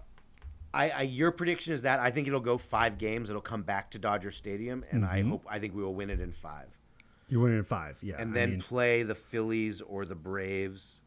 [0.74, 3.29] I, I your prediction is that I think it'll go five games.
[3.31, 5.31] It'll come back to Dodger Stadium, and I Mm-hmm.
[5.31, 6.68] hope I think we will win it in five,
[7.29, 7.98] You're winning in five.
[8.03, 8.16] Yeah.
[8.18, 11.01] and I then mean, play the Phillies or the Braves.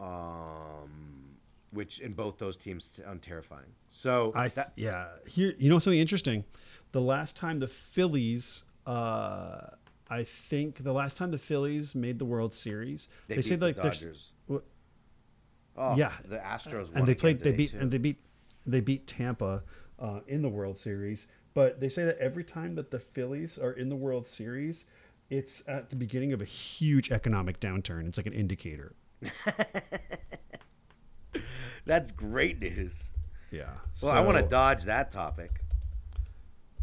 [0.00, 1.36] Um,
[1.70, 3.66] which in both those teams sound terrifying.
[3.90, 5.08] So I that- yeah.
[5.26, 6.44] Here, you know something interesting.
[6.92, 9.70] The last time the Phillies, uh,
[10.10, 13.66] I think the last time the Phillies made the World Series, they, they, said the
[13.66, 14.32] like Dodgers.
[14.46, 14.64] what-
[15.76, 16.12] Oh, yeah.
[16.24, 17.78] the Astros won and they played they beat too.
[17.78, 18.16] and they beat
[18.66, 19.62] they beat Tampa
[19.98, 21.28] uh, in the World Series.
[21.54, 24.84] But they say that every time that the Phillies are in the World Series,
[25.30, 28.06] it's at the beginning of a huge economic downturn.
[28.08, 28.94] It's like an indicator.
[31.86, 33.10] That's great news.
[33.50, 33.70] Yeah.
[34.02, 35.62] Well, I want to dodge that topic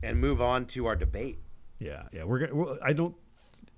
[0.01, 1.39] and move on to our debate.
[1.79, 2.23] Yeah, yeah.
[2.23, 2.55] We're gonna.
[2.55, 3.15] Well, I don't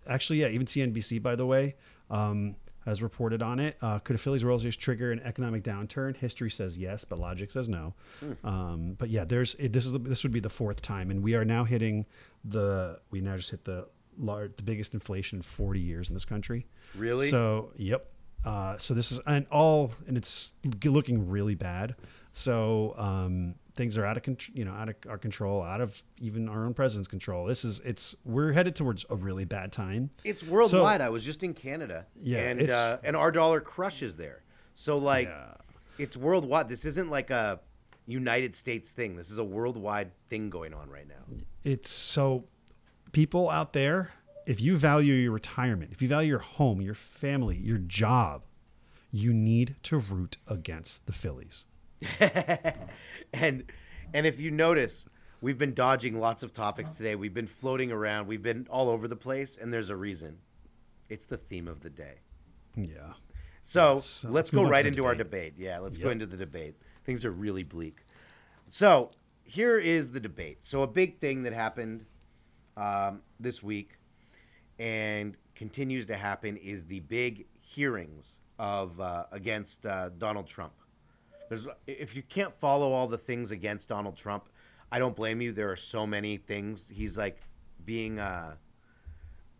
[0.08, 0.42] actually.
[0.42, 1.76] Yeah, even CNBC, by the way,
[2.10, 2.56] um,
[2.86, 3.78] has reported on it.
[3.82, 6.16] Uh, could a Phillies World Series trigger an economic downturn?
[6.16, 7.94] History says yes, but logic says no.
[8.44, 11.36] Um, but yeah, there's it, this is this would be the fourth time, and we
[11.36, 12.06] are now hitting
[12.44, 13.00] the.
[13.12, 16.66] We now just hit the large, the biggest inflation in 40 years in this country.
[16.96, 17.30] Really?
[17.30, 18.10] So yep.
[18.46, 20.54] Uh, so this is and all and it's
[20.86, 21.96] looking really bad.
[22.32, 26.02] So um, things are out of control, you know, out of our control, out of
[26.20, 27.46] even our own president's control.
[27.46, 30.10] This is it's we're headed towards a really bad time.
[30.26, 31.00] It's worldwide.
[31.00, 32.06] I was just in Canada.
[32.20, 34.42] Yeah, and uh, and our dollar crushes there.
[34.76, 35.54] So like, Yeah.
[35.98, 36.68] it's worldwide.
[36.68, 37.60] This isn't like a
[38.06, 39.16] United States thing.
[39.16, 41.38] This is a worldwide thing going on right now.
[41.64, 42.46] It's so
[43.12, 44.12] people out there,
[44.46, 48.44] if you value your retirement, if you value your home, your family, your job,
[49.12, 51.66] you need to root against the Phillies.
[53.34, 53.64] and
[54.14, 55.06] and if you notice,
[55.42, 57.16] we've been dodging lots of topics today.
[57.16, 58.28] We've been floating around.
[58.28, 60.38] We've been all over the place, and there's a reason.
[61.10, 62.20] It's the theme of the day.
[62.76, 63.14] Yeah.
[63.64, 65.56] So Yes, let's let's go move on to right into our debate.
[65.56, 65.66] debate.
[65.66, 66.76] Yeah, let's go into the debate.
[67.06, 68.06] Things are really bleak.
[68.70, 69.12] So
[69.44, 70.64] here is the debate.
[70.64, 72.06] So a big thing that happened
[72.76, 73.98] um, this week
[74.80, 80.74] and continues to happen is the big hearings of uh, against uh, Donald Trump.
[81.50, 84.50] There's, if you can't follow all the things against Donald Trump,
[84.92, 85.52] I don't blame you.
[85.52, 86.86] There are so many things.
[86.90, 87.42] He's like
[87.86, 88.56] being uh,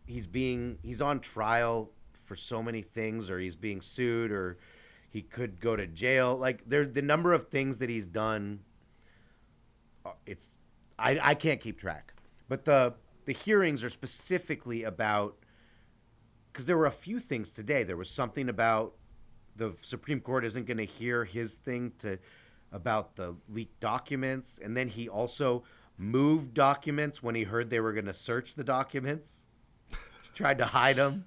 [0.08, 1.90] he's being he's on trial
[2.24, 4.58] for so many things or he's being sued or
[5.10, 8.60] he could go to jail like there the number of things that he's done
[10.04, 10.54] uh, it's
[10.98, 12.14] I, I can't keep track
[12.48, 12.94] but the
[13.26, 15.36] the hearings are specifically about
[16.52, 18.94] because there were a few things today there was something about
[19.58, 22.18] the supreme court isn't going to hear his thing to
[22.72, 25.62] about the leaked documents and then he also
[25.98, 29.42] moved documents when he heard they were going to search the documents
[30.38, 31.24] tried to hide them.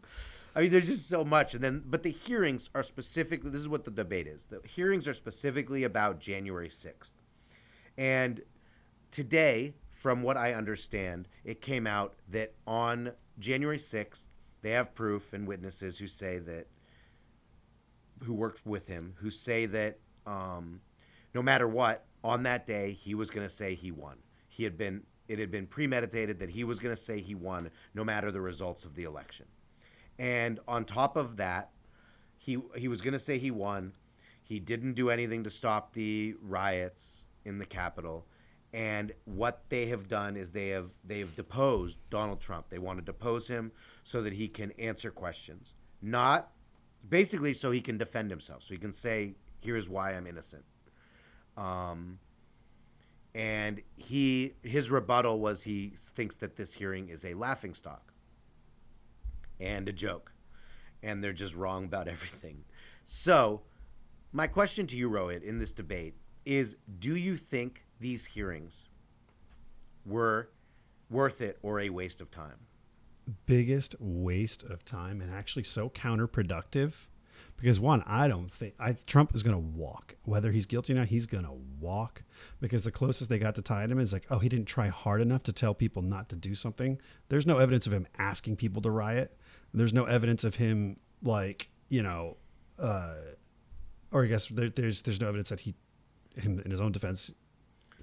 [0.55, 3.49] I mean, there's just so much, and then but the hearings are specifically.
[3.49, 4.45] This is what the debate is.
[4.49, 7.13] The hearings are specifically about January sixth,
[7.97, 8.41] and
[9.11, 14.23] today, from what I understand, it came out that on January sixth,
[14.61, 16.67] they have proof and witnesses who say that
[18.23, 20.81] who worked with him who say that um,
[21.33, 24.17] no matter what on that day he was going to say he won.
[24.49, 27.69] He had been it had been premeditated that he was going to say he won
[27.93, 29.45] no matter the results of the election.
[30.19, 31.71] And on top of that,
[32.37, 33.93] he he was going to say he won.
[34.43, 38.25] He didn't do anything to stop the riots in the Capitol.
[38.73, 42.67] And what they have done is they have they have deposed Donald Trump.
[42.69, 43.71] They want to depose him
[44.03, 46.51] so that he can answer questions, not
[47.07, 50.63] basically so he can defend himself, so he can say, "Here's why I'm innocent."
[51.57, 52.19] Um,
[53.33, 58.13] and he his rebuttal was he thinks that this hearing is a laughing stock
[59.59, 60.31] and a joke,
[61.01, 62.63] and they're just wrong about everything.
[63.05, 63.61] So,
[64.31, 68.89] my question to you, Rohit, in this debate is: Do you think these hearings
[70.05, 70.49] were
[71.09, 72.67] worth it or a waste of time?
[73.45, 77.07] Biggest waste of time and actually so counterproductive
[77.57, 80.15] because one i don't think I, trump is going to walk.
[80.23, 82.23] Whether he's guilty or not he's going to walk
[82.59, 85.21] because the closest they got to tie him is like oh he didn't try hard
[85.21, 86.99] enough to tell people not to do something.
[87.29, 89.37] There's no evidence of him asking people to riot.
[89.73, 92.37] There's no evidence of him like you know
[92.79, 93.15] uh
[94.11, 95.75] or i guess there, there's there's no evidence that he
[96.35, 97.31] him in his own defense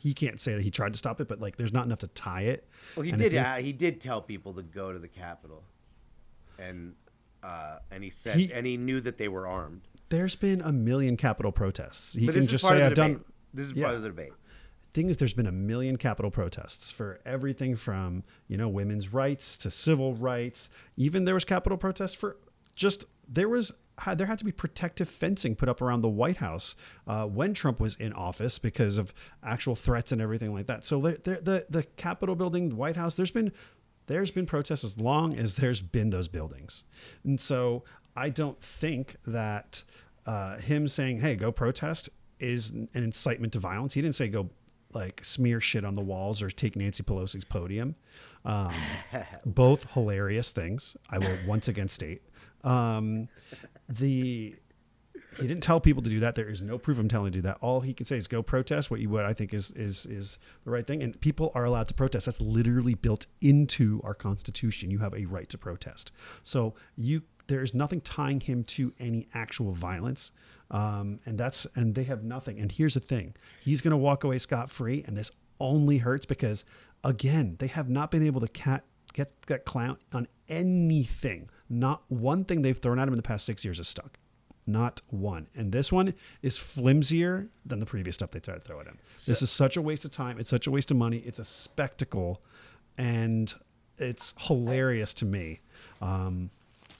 [0.01, 2.09] he can't say that he tried to stop it but like there's not enough to
[2.09, 3.33] tie it Well, he And did.
[3.33, 5.63] you- uh, he did tell people to go to the Capitol,
[6.59, 6.95] and
[7.43, 9.83] uh, and he said, He- and he knew that they were armed.
[10.09, 12.15] there's been a million capital protests.
[12.15, 13.25] He can just say, I've done.
[13.55, 13.85] This is Yeah.
[13.85, 14.33] part of the debate.
[14.93, 19.57] Thing is, there's been a million capital protests for everything from, you know, women's rights
[19.59, 20.69] to civil rights.
[20.97, 22.39] Even there was capital protests for
[22.75, 23.71] just, there was,
[24.15, 26.75] there had to be protective fencing put up around the White House
[27.07, 30.85] uh, when Trump was in office because of actual threats and everything like that.
[30.85, 33.53] So there, there, the, the Capitol building, the White House, there's been,
[34.07, 36.85] there's been protests as long as there's been those buildings.
[37.25, 37.85] And so
[38.17, 39.83] I don't think that
[40.27, 42.09] uh, him saying, hey, go protest
[42.39, 43.95] is an incitement to violence.
[43.95, 44.51] He didn't say go
[44.93, 47.95] like smear shit on the walls or take Nancy Pelosi's podium.
[48.45, 48.73] Um,
[49.47, 50.97] both hilarious things.
[51.11, 52.23] I will once again state.
[52.65, 53.29] Um,
[53.89, 54.57] the
[55.41, 56.35] he didn't tell people to do that.
[56.35, 57.59] There is no proof I'm telling to do that.
[57.61, 60.39] All he can say is go protest what you what I think is is is
[60.65, 62.27] the right thing, and people are allowed to protest.
[62.27, 64.91] That's literally built into our constitution.
[64.91, 66.11] You have a right to protest.
[66.43, 70.33] So you there is nothing tying him to any actual violence,
[70.71, 72.59] um, and that's and they have nothing.
[72.59, 76.27] And here's the thing: he's going to walk away scot free, and this only hurts
[76.27, 76.65] because
[77.05, 81.49] again they have not been able to cat get get clown on anything.
[81.69, 84.19] Not one thing they've thrown at him in the past six years is stuck.
[84.67, 85.49] Not one.
[85.55, 88.99] And this one is flimsier than the previous stuff they tried to throw at him.
[89.27, 90.39] this is such a waste of time.
[90.39, 91.19] It's such a waste of money.
[91.19, 92.43] It's a spectacle,
[92.99, 93.53] and
[93.99, 95.61] it's hilarious to me.
[96.01, 96.51] Um,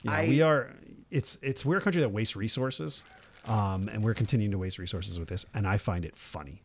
[0.01, 0.75] you know, I- we are.
[1.11, 3.03] It's it's we're a country that wastes resources,
[3.45, 6.61] um, and we're continuing to waste resources with this, and I find it funny.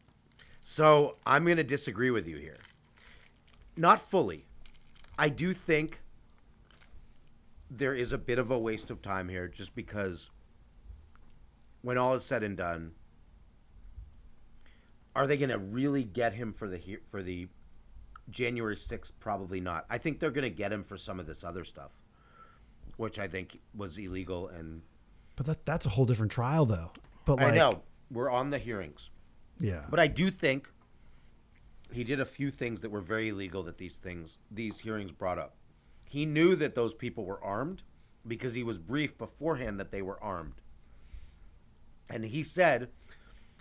[0.63, 2.59] So I'm going to disagree with you here.
[3.77, 4.45] Not fully.
[5.19, 6.01] I do think
[7.77, 10.31] there is a bit of a waste of time here just because
[11.83, 12.93] when all is said and done,
[15.17, 17.49] are they going to really get him for the for the
[18.31, 19.13] January 6th?
[19.21, 19.87] Probably not.
[19.91, 21.93] I think they're going to get him for some of this other stuff,
[22.97, 24.83] which I think was illegal and
[25.37, 26.91] But that that's a whole different trial, though.
[27.25, 29.11] But like, I know we're on the hearings.
[29.59, 30.69] yeah, But I do think
[31.93, 35.39] he did a few things that were very illegal that these things these hearings brought
[35.39, 35.57] up.
[36.09, 37.83] He knew that those people were armed
[38.27, 40.55] because he was briefed beforehand that they were armed.
[42.09, 42.89] And he said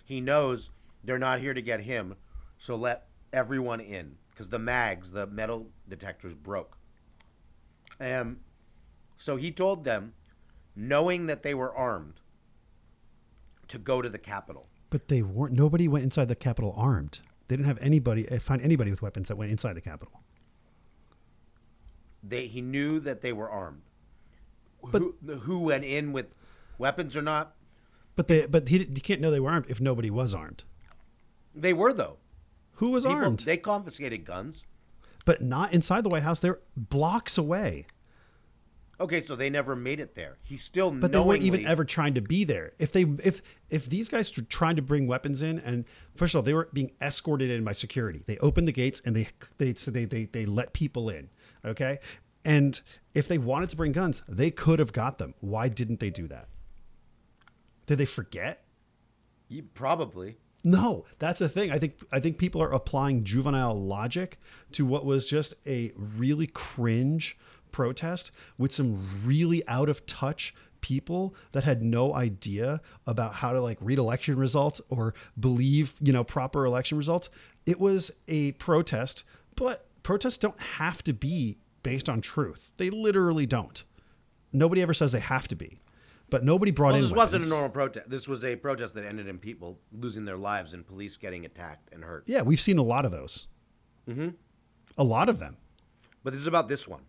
[0.06, 0.70] he knows
[1.04, 2.16] they're not here to get him,
[2.58, 6.78] so let everyone in because the mags, the metal detectors broke.
[8.00, 8.40] And
[9.18, 10.14] so he told them
[10.76, 12.16] knowing that they were armed
[13.68, 14.66] to go to the Capitol.
[14.90, 15.54] But they weren't.
[15.54, 17.22] Nobody went inside the Capitol armed.
[17.48, 20.23] They didn't have anybody uh, find anybody with weapons that went inside the Capitol.
[22.24, 23.82] They he knew that they were armed.
[24.92, 26.28] But- who, who went in with
[26.78, 27.56] weapons or not?
[28.16, 30.64] But they but he you can't know they were armed if nobody was armed.
[31.56, 32.18] They were though.
[32.78, 33.40] Who was People, armed?
[33.42, 34.64] They confiscated guns.
[35.26, 36.40] but not inside the White House.
[36.40, 37.86] They're blocks away.
[39.00, 40.38] Okay, so they never made it there.
[40.44, 42.74] He still But they weren't even ever trying to be there.
[42.78, 46.40] If they if if these guys were trying to bring weapons in, and first of
[46.40, 48.24] all, they were being escorted in by security.
[48.26, 49.28] They opened the gates and they
[49.58, 51.30] they so they they they let people in.
[51.66, 52.00] Okay,
[52.46, 52.80] and
[53.16, 55.34] if they wanted to bring guns, they could have got them.
[55.40, 56.48] Why didn't they do that?
[57.88, 58.64] Did they forget?
[59.48, 60.38] You- probably.
[60.64, 61.72] No, that's the thing.
[61.72, 64.40] I think I think people are applying juvenile logic
[64.72, 67.38] to what was just a really cringe
[67.74, 73.60] protest with some really out of touch people that had no idea about how to
[73.60, 77.30] like read election results or believe, you know, proper election results.
[77.66, 79.24] It was a protest,
[79.56, 82.74] but protests don't have to be based on truth.
[82.78, 83.84] They literally don't.
[84.52, 85.80] Nobody ever says they have to be.
[86.30, 88.10] But nobody brought Well, in this wasn't a normal protest.
[88.10, 91.94] This was a protest that ended in people losing their lives and police getting attacked
[91.94, 92.24] and hurt.
[92.26, 93.50] Yeah, we've seen a lot of those.
[94.10, 94.30] Mm-hmm.
[94.98, 95.58] A lot of them.
[96.24, 97.02] But this is about this one.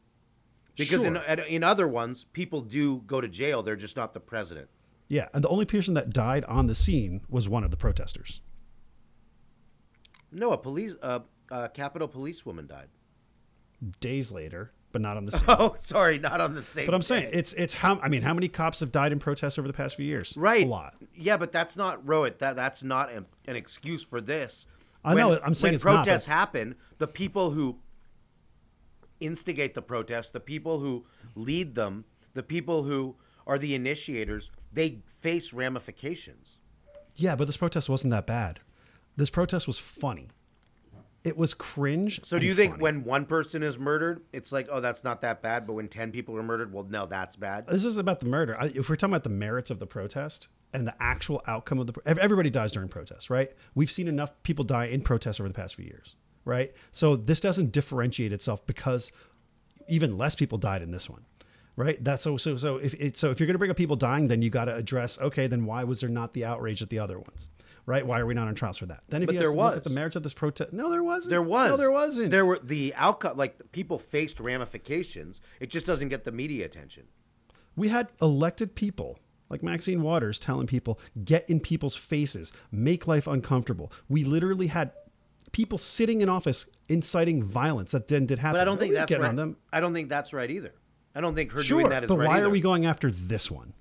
[0.76, 1.22] Because in, Sure.
[1.44, 3.62] in other ones, people do go to jail.
[3.62, 4.68] They're just not the president.
[5.08, 8.40] Yeah, and the only person that died on the scene was one of the protesters.
[10.32, 12.88] No, a police, uh, a Capitol policewoman died.
[14.00, 15.44] Days later, but not on the scene.
[15.48, 16.86] Oh, sorry, not on the same.
[16.86, 17.38] but I'm saying day.
[17.38, 19.96] it's it's how I mean, how many cops have died in protests over the past
[19.96, 20.34] few years?
[20.36, 20.64] right.
[20.64, 20.94] a lot.
[21.14, 22.38] Yeah, but that's not Rohit.
[22.38, 24.66] That that's not an, an excuse for this.
[25.04, 27.76] I know, I'm saying when it's not, protests but- happen, the people who
[29.20, 35.00] instigate the protests, the people who lead them, the people who are the initiators, they
[35.20, 36.58] face ramifications.
[37.16, 38.60] Yeah, but this protest wasn't that bad.
[39.16, 40.28] This protest was funny.
[41.22, 42.20] It was cringe.
[42.24, 42.82] So do you think funny.
[42.82, 46.10] when one person is murdered, it's like, oh, that's not that bad, but when ten
[46.12, 47.66] people are murdered, well, no, that's bad.
[47.66, 48.56] this is about the murder?
[48.60, 51.86] I- If we're talking about the merits of the protest and the actual outcome of
[51.86, 53.50] the, ev- everybody dies during protests, right?
[53.74, 56.72] We've seen enough people die in protests over the past few years, right?
[56.92, 59.10] So this doesn't differentiate itself because
[59.88, 61.24] even less people died in this one,
[61.76, 62.02] right?
[62.02, 64.28] That's so so so if it, so if you're going to bring up people dying,
[64.28, 66.98] then you got to address okay, then why was there not the outrage at the
[66.98, 67.48] other ones,
[67.86, 68.06] right?
[68.06, 69.02] Why are we not on trials for that?
[69.08, 69.76] Then if But you there have to look was.
[69.78, 71.30] at the merits of this protest, no, there wasn't.
[71.30, 71.70] There was.
[71.70, 72.30] no, there wasn't.
[72.30, 73.36] There were the outcome.
[73.36, 75.40] Like people faced ramifications.
[75.60, 77.04] It just doesn't get the media attention.
[77.76, 79.18] We had elected people
[79.50, 83.92] like Maxine Waters telling people, get in people's faces, make life uncomfortable.
[84.08, 84.92] We literally had
[85.54, 88.54] people sitting in office inciting violence that then did happen.
[88.54, 89.22] But I don't think that's right.
[89.22, 89.56] on them.
[89.72, 90.74] I don't think that's right either.
[91.14, 92.46] I don't think her Sure, doing that is but right why either.
[92.46, 93.72] are we going after this one?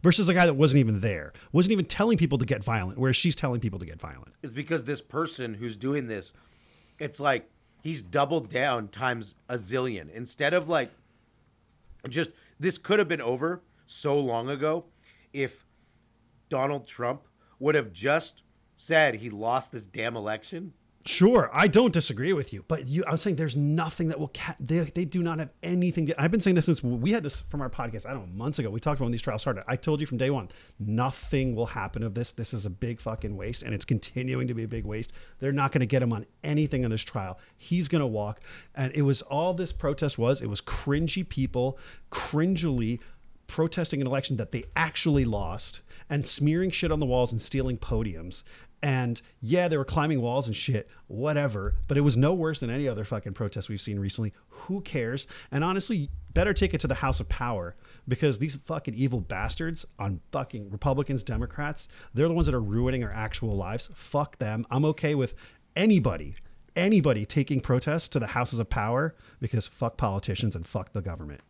[0.00, 3.16] Versus a guy that wasn't even there, wasn't even telling people to get violent, whereas
[3.16, 4.32] she's telling people to get violent.
[4.44, 6.32] It's because this person who's doing this,
[7.00, 7.50] it's like
[7.82, 10.08] he's doubled down times a zillion.
[10.14, 10.92] Instead of like,
[12.08, 12.30] just
[12.60, 14.84] this could have been over so long ago
[15.32, 15.66] if
[16.48, 17.26] Donald Trump
[17.58, 18.42] would have just
[18.78, 20.72] said he lost this damn election.
[21.04, 24.30] Sure, I don't disagree with you, but you, I'm saying there's nothing that will.
[24.34, 26.06] Ca- they, they do not have anything.
[26.06, 28.06] To, I've been saying this since we had this from our podcast.
[28.06, 28.68] I don't know months ago.
[28.68, 29.64] We talked about when these trials started.
[29.66, 30.48] I told you from day one,
[30.78, 32.32] nothing will happen of this.
[32.32, 35.14] This is a big fucking waste, and it's continuing to be a big waste.
[35.38, 37.38] They're not going to get him on anything in this trial.
[37.56, 38.40] He's going to walk,
[38.74, 40.42] and it was all this protest was.
[40.42, 41.78] It was cringy people,
[42.12, 43.00] cringily
[43.46, 47.76] protesting an election that they actually lost and smearing shit on the walls and stealing
[47.76, 48.42] podiums.
[48.82, 52.70] And yeah, they were climbing walls and shit, whatever, but it was no worse than
[52.70, 54.32] any other fucking protest we've seen recently.
[54.48, 55.26] Who cares?
[55.50, 57.74] And honestly, better take it to the House of Power
[58.06, 63.02] because these fucking evil bastards on fucking Republicans, Democrats, they're the ones that are ruining
[63.02, 63.88] our actual lives.
[63.94, 64.64] Fuck them.
[64.70, 65.34] I'm okay with
[65.74, 66.36] anybody,
[66.76, 71.40] anybody taking protests to the Houses of Power because fuck politicians and fuck the government.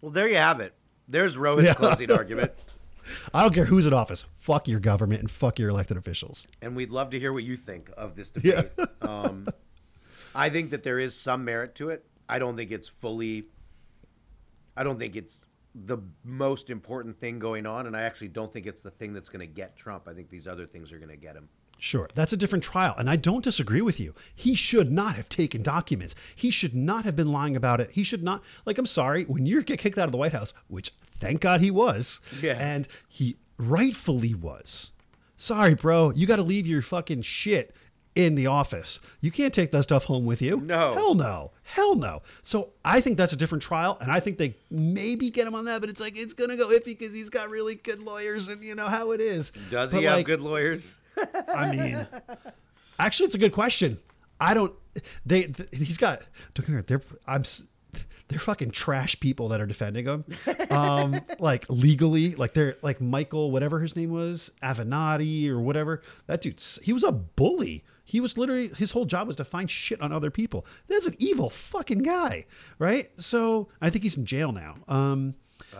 [0.00, 0.74] Well, there you have it.
[1.08, 1.74] There's Rowan's Yeah.
[1.74, 2.52] closing argument.
[3.32, 4.24] I don't care who's in office.
[4.34, 6.46] Fuck your government and fuck your elected officials.
[6.62, 8.70] and we'd love to hear what you think of this debate.
[9.02, 9.46] um,
[10.34, 12.04] I think that there is some merit to it.
[12.28, 13.44] I don't think it's fully.
[14.76, 15.44] I don't think it's
[15.74, 19.28] the most important thing going on, and I actually don't think it's the thing that's
[19.28, 20.08] going to get Trump.
[20.08, 21.48] I think these other things are going to get him.
[21.80, 22.94] Sure, that's a different trial.
[22.98, 24.12] And I don't disagree with you.
[24.34, 26.14] He should not have taken documents.
[26.34, 27.92] He should not have been lying about it.
[27.92, 30.52] He should not, like, I'm sorry, when you get kicked out of the White House,
[30.66, 32.56] which thank God he was, Yeah.
[32.58, 34.92] and he rightfully was.
[35.36, 37.74] Sorry, bro, you got to leave your fucking shit
[38.14, 38.98] in the office.
[39.20, 40.56] You can't take that stuff home with you.
[40.60, 40.92] No.
[40.92, 41.52] Hell no.
[41.62, 42.22] Hell no.
[42.42, 43.96] So I think that's a different trial.
[44.00, 46.56] And I think they maybe get him on that, but it's like, it's going to
[46.56, 49.50] go iffy because he's got really good lawyers and you know how it is.
[49.70, 50.96] Does But, he have good lawyers?
[51.54, 52.06] I mean,
[52.98, 53.98] actually, it's a good question.
[54.40, 54.72] I don't.
[55.26, 55.42] They.
[55.44, 56.22] Th- he's got.
[56.54, 57.02] Don't get me wrong, They're.
[57.26, 57.42] I'm.
[58.28, 60.24] They're fucking trash people that are defending him,
[60.70, 66.02] um, like legally, like they're like Michael, whatever his name was, Avenatti or whatever.
[66.26, 67.84] That dude, he was a bully.
[68.04, 70.66] He was literally his whole job was to find shit on other people.
[70.88, 72.46] That's an evil fucking guy,
[72.78, 73.10] right?
[73.20, 74.76] So I think he's in jail now.
[74.88, 75.34] Um,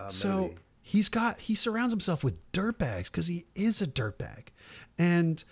[0.09, 0.55] so maybe.
[0.83, 4.49] he's got he surrounds himself with dirtbags because he is a dirtbag
[4.99, 5.45] and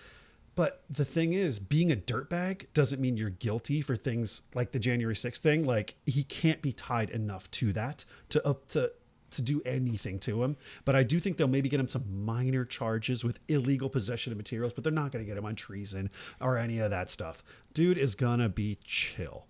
[0.57, 4.79] but the thing is being a dirtbag doesn't mean you're guilty for things like the
[4.81, 5.65] january 6th thing.
[5.65, 8.91] Like he can't be tied enough to that to up to
[9.31, 10.57] to do anything to him.
[10.85, 14.37] But i do think they'll maybe get him some minor charges with illegal possession of
[14.39, 17.45] materials but they're not going to get him on treason or any of that stuff.
[17.75, 19.47] Dude is gonna be chill.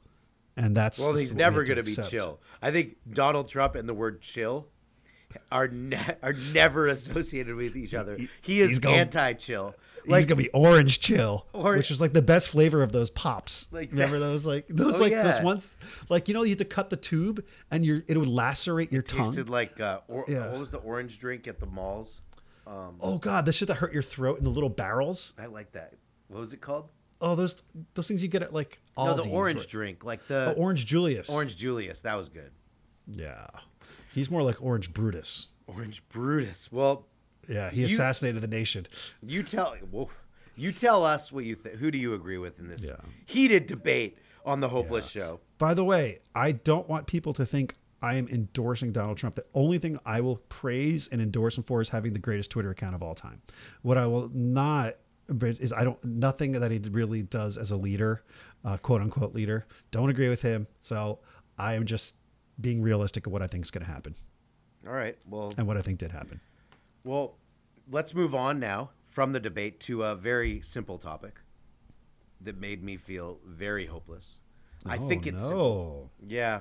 [0.58, 2.40] And that's Well, he's never going to be chill.
[2.62, 4.68] I think Donald Trump and the word chill
[5.52, 8.16] are ne- are never associated with each other.
[8.42, 8.94] He is he's going-
[10.14, 10.16] anti-chill.
[10.16, 13.66] he's gonna be orange chill, Or- which is like the best flavor of those pops.
[13.72, 15.74] Like remember that- those like those Oh, like those ones
[16.08, 19.02] like you know you had to cut the tube and your it would lacerate your
[19.02, 19.26] tongue.
[19.26, 20.50] tasted like uh, or, Yeah.
[20.50, 22.20] what was the orange drink at the malls?
[22.66, 25.34] oh god, the shit that hurt your throat in the little barrels.
[25.38, 25.94] I like that.
[26.28, 26.88] What was it called?
[27.20, 27.62] Oh, those
[27.94, 29.16] those things you get at like Aldi's.
[29.18, 31.30] no, the orange or- drink, like Oh, the orange Julius.
[31.30, 32.00] orange Julius.
[32.02, 32.50] That was good.
[33.10, 33.46] Yeah,
[34.12, 35.50] he's more like Orange Brutus.
[35.68, 36.68] Orange Brutus.
[36.72, 37.06] Well,
[37.48, 38.86] Yeah, he You- assassinated the nation.
[39.22, 39.74] you tell.
[39.90, 40.10] Whoa,
[40.56, 41.76] you tell us what you think.
[41.76, 42.96] Who do you agree with in this Yeah.
[43.26, 45.40] heated debate on the Hopeless Show?
[45.58, 49.36] By the way, I don't want people to think I am endorsing Donald Trump.
[49.36, 52.70] The only thing I will praise and endorse him for is having the greatest Twitter
[52.70, 53.40] account of all time.
[53.82, 54.96] What I will not
[55.28, 58.22] is I don't nothing that he really does as a leader,
[58.64, 59.66] uh, quote unquote leader.
[59.90, 60.68] Don't agree with him.
[60.80, 61.18] So
[61.58, 62.16] I am just
[62.60, 64.14] being realistic of what I think is going to happen
[64.86, 65.18] All right.
[65.28, 66.40] Well, and what I think did happen.
[67.06, 67.36] Well,
[67.90, 71.40] let's move on now from the debate to a very simple topic
[72.40, 74.40] that made me feel very hopeless.
[74.84, 75.48] I Oh, think it's no.
[75.48, 76.10] simple.
[76.26, 76.60] Yeah,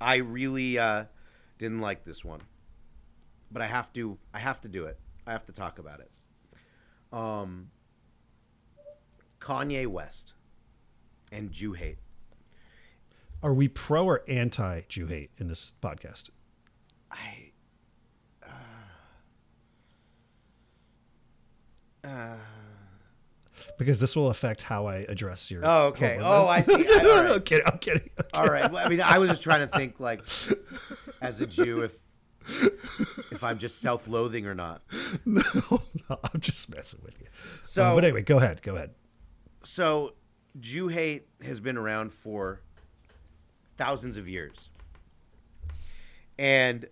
[0.00, 1.04] I really uh,
[1.58, 2.40] didn't like this one,
[3.50, 4.18] but I have to.
[4.34, 4.98] I have to do it.
[5.26, 6.10] I have to talk about it.
[7.12, 7.70] Um,
[9.40, 10.34] Kanye West
[11.32, 11.98] and Jew hate.
[13.42, 16.30] Are we pro or anti Jew hate in this podcast?
[17.10, 17.43] I.
[22.04, 22.34] Uh, uh,
[23.78, 25.64] Because this will affect how I address your.
[25.64, 26.18] Oh, okay.
[26.20, 26.72] Oh, I see.
[26.74, 27.30] I- all right.
[27.32, 27.66] I'm kidding.
[27.66, 28.10] I'm kidding.
[28.34, 28.70] all right.
[28.70, 30.22] Well, I mean, I was just trying to think, like,
[31.22, 31.92] as a Jew, if
[33.32, 34.82] if I'm just self-loathing or not.
[35.24, 35.42] No,
[36.10, 37.26] no, I'm just messing with you.
[37.64, 38.60] So- Uh, but anyway, go ahead.
[38.62, 38.90] Go ahead.
[39.62, 40.12] So,
[40.60, 42.60] Jew hate has been around for
[43.78, 44.68] thousands of years.
[46.38, 46.86] And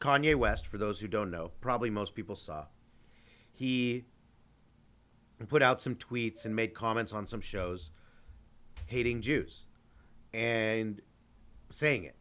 [0.00, 2.64] Kanye West, for those who don't know, probably most people saw,
[3.52, 4.04] he
[5.48, 7.90] put out some tweets and made comments on some shows
[8.86, 9.66] hating Jews
[10.32, 11.00] and
[11.70, 12.16] saying it,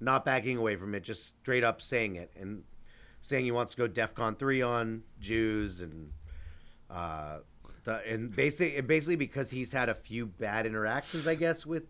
[0.00, 2.62] not backing away from it, just straight up saying it and
[3.20, 6.12] saying he wants to go DEFCON three on Jews and
[6.90, 7.38] uh,
[7.84, 11.84] the, and basically and basically because he's had a few bad interactions, I guess, with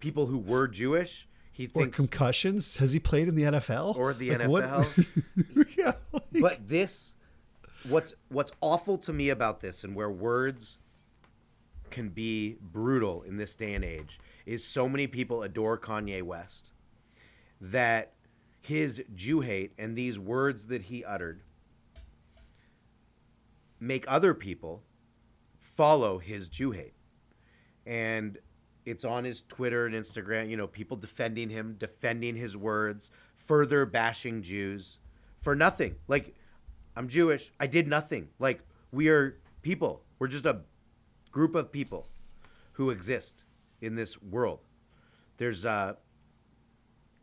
[0.00, 1.28] people who were Jewish.
[1.54, 2.78] He Or thinks, concussions?
[2.78, 3.96] Has he played in the NFL?
[3.96, 5.76] or the Like, NFL.
[5.76, 5.92] yeah.
[6.12, 7.11] like- but this
[7.88, 10.78] what's what's awful to me about this and where words
[11.90, 16.70] can be brutal in this day and age is so many people adore Kanye West
[17.60, 18.14] that
[18.60, 21.42] his Jew hate and these words that he uttered
[23.82, 24.84] make other people
[25.58, 26.94] follow his Jew hate.
[27.84, 28.38] And
[28.84, 33.84] it's on his Twitter and Instagram, you know, people defending him, defending his words, further
[33.84, 34.98] bashing Jews
[35.40, 35.96] for nothing.
[36.06, 36.34] Like,
[36.94, 37.52] I'm Jewish.
[37.58, 38.28] I did nothing.
[38.38, 40.02] Like, we are people.
[40.18, 40.60] We're just a
[41.30, 42.08] group of people
[42.72, 43.44] who exist
[43.80, 44.60] in this world.
[45.38, 45.94] There's uh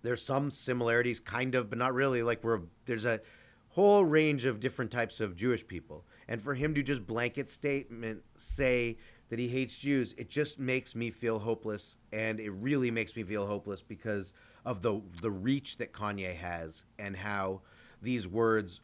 [0.01, 2.23] there's some similarities kind of, but not really.
[2.23, 3.21] Like we're there's a
[3.69, 6.05] whole range of different types of Jewish people.
[6.27, 8.97] And for him to just blanket statement say
[9.29, 13.23] that he hates Jews, it just makes me feel hopeless and it really makes me
[13.23, 14.33] feel hopeless because
[14.65, 17.61] of the the reach that Kanye has and how
[18.01, 18.81] these words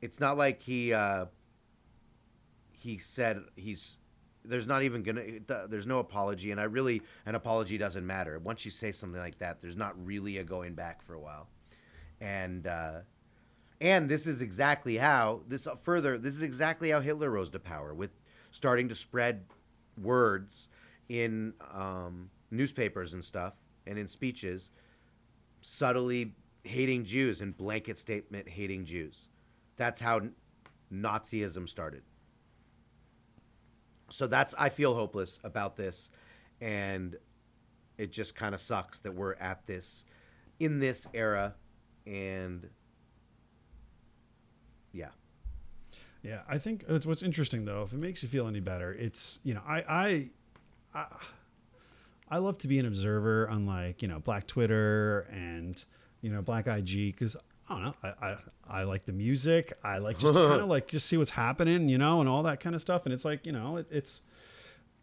[0.00, 1.26] it's not like he uh
[2.70, 3.96] he said he's
[4.44, 5.22] there's not even gonna
[5.68, 8.38] there's no apology and i really an apology doesn't matter.
[8.38, 11.48] Once you say something like that there's not really a going back for a while.
[12.20, 13.00] And uh
[13.80, 17.58] and this is exactly how this uh, further this is exactly how hitler rose to
[17.58, 18.10] power with
[18.50, 19.44] starting to spread
[20.00, 20.68] words
[21.08, 23.54] in um, newspapers and stuff
[23.86, 24.70] and in speeches
[25.60, 26.32] subtly
[26.64, 29.28] hating jews and blanket statement hating jews
[29.78, 30.20] that's how
[30.92, 32.02] nazism started
[34.10, 36.08] so that's I feel hopeless about this,
[36.60, 37.16] and
[37.96, 40.04] it just kind of sucks that we're at this
[40.60, 41.54] in this era,
[42.06, 42.68] and
[44.92, 45.10] yeah,
[46.22, 47.82] Yeah, I think it's what's interesting though.
[47.82, 50.30] If it makes you feel any better, it's you know I I
[50.94, 51.06] I,
[52.30, 55.84] I love to be an observer on like you know Black Twitter and
[56.22, 57.36] you know Black IG because
[57.68, 58.36] I don't know I, I
[58.70, 59.72] I like the music.
[59.82, 62.60] I like just kind of like just see what's happening, you know, and all that
[62.60, 63.04] kind of stuff.
[63.04, 64.22] And it's like you know it, it's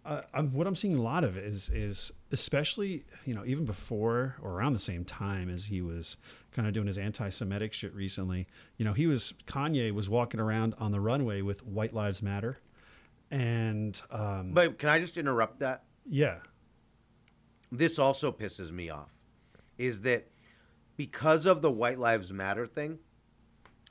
[0.05, 4.36] uh, I'm, what I'm seeing a lot of is is especially you know even before
[4.41, 6.18] or around the same time as he was
[6.51, 8.47] kind of doing his anti-Semitic shit recently.
[8.78, 12.59] You know, he was Kanye was walking around on the runway with White Lives Matter,
[13.32, 15.84] and um, but can I just interrupt that?
[16.07, 16.38] yeah,
[17.72, 19.09] This also pisses me off,
[19.80, 20.28] is that
[20.97, 22.99] because of the White Lives Matter thing,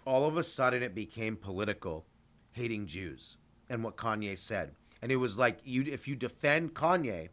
[0.04, 2.04] all of a sudden it became political,
[2.52, 3.36] hating Jews
[3.68, 7.28] and what Kanye said, and it was like you if you defend Kanye,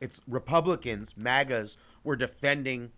[0.00, 2.90] it's Republicans, MAGAs were defending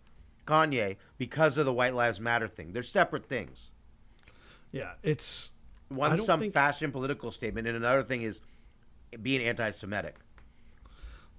[0.46, 2.72] Kanye because of the White Lives Matter thing.
[2.72, 3.70] They're separate things.
[4.72, 5.52] yeah, it's
[5.88, 8.40] one some think- fashion political statement, and another thing is
[9.22, 10.16] being anti-Semitic.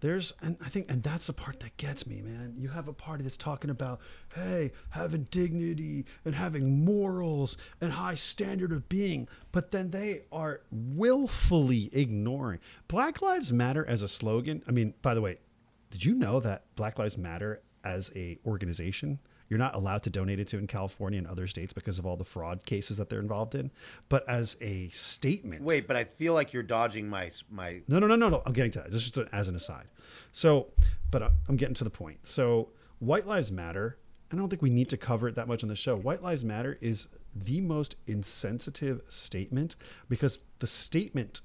[0.02, 2.56] There's, and I think, and that's the part that gets me, man.
[2.58, 4.02] You have a party that's talking about,
[4.34, 10.62] hey, having dignity and having morals and high standard of being, but then they are
[10.72, 14.64] willfully ignoring Black Lives Matter as a slogan.
[14.68, 15.38] I mean, by the way,
[15.92, 19.20] did you know that Black Lives Matter as a organization,
[19.52, 22.16] you're not allowed to donate it to in California and other states because of all
[22.16, 23.70] the fraud cases that they're involved in?
[24.08, 27.82] But as a statement, Wait, but I feel like you're dodging my my.
[27.90, 28.42] no, no, no, no, no.
[28.46, 28.92] I'm getting to that.
[28.92, 29.88] This is just as an aside.
[30.32, 30.68] So,
[31.12, 32.26] but uh, I'm getting to the point.
[32.26, 33.98] So, White Lives Matter.
[34.32, 35.98] I don't think we need to cover it that much on the show.
[35.98, 39.76] White Lives Matter is the most insensitive statement
[40.08, 41.42] because the statement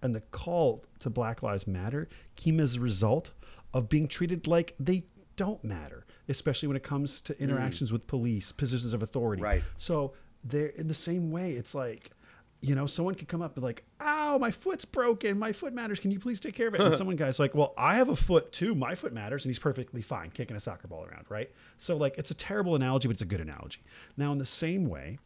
[0.00, 3.32] and the call to Black Lives Matter came as a result
[3.74, 7.40] of being treated like they don't matter, especially when it comes to mm.
[7.40, 9.42] interactions with police, positions of authority.
[9.42, 9.62] Right.
[9.76, 10.14] So
[10.44, 11.52] they're in the same way.
[11.52, 12.10] It's like,
[12.62, 15.38] you know, someone could come up and like, "Ow, my foot's broken.
[15.38, 15.98] My foot matters.
[15.98, 18.16] Can you please take care of it?" And someone guy's like, "Well, I have a
[18.16, 18.74] foot too.
[18.74, 21.50] My foot matters," and he's perfectly fine kicking a soccer ball around, right?
[21.78, 23.80] So like, it's a terrible analogy, but it's a good analogy.
[24.16, 25.18] Now, in the same way,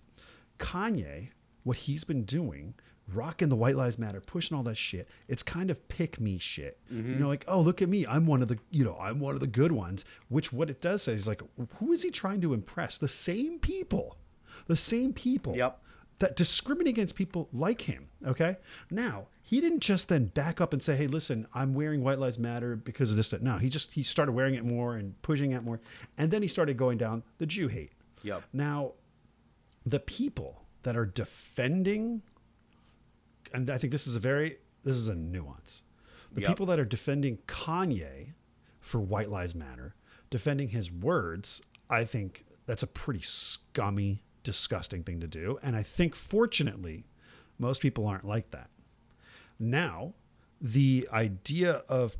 [0.59, 1.31] Kanye,
[1.65, 2.75] what he's been doing,
[3.13, 6.79] rocking the White Lives Matter, pushing all that shit, it's kind of pick me shit.
[6.91, 7.21] You mm-hmm.
[7.21, 8.07] know, like, oh, look at me.
[8.07, 10.05] I'm one of the, you know, I'm one of the good ones.
[10.29, 11.43] Which what it does say is like,
[11.79, 12.99] who is he trying to impress?
[12.99, 14.17] The same people.
[14.67, 15.81] The same people Yep.
[16.21, 18.09] that discriminate against people like him.
[18.27, 18.57] Okay.
[18.91, 22.39] Now, he didn't just then back up and say, hey, listen, I'm wearing White Lives
[22.39, 23.31] Matter because of this.
[23.31, 23.43] That.
[23.43, 25.81] No, he just, he started wearing it more and pushing it more.
[26.17, 27.93] And then he started going down the Jew hate.
[28.23, 28.45] Yep.
[28.53, 28.93] Now,
[29.85, 32.23] the people that are defending,
[33.53, 35.83] and I think this is a very, this is a nuance.
[36.33, 36.49] The Yep.
[36.49, 38.33] people that are defending Kanye
[38.81, 39.95] for White Lives Matter,
[40.31, 45.59] defending his words, I think that's a pretty scummy disgusting thing to do.
[45.63, 47.07] And I think, fortunately,
[47.59, 48.71] most people aren't like that.
[49.59, 50.15] Now,
[50.61, 52.17] the idea of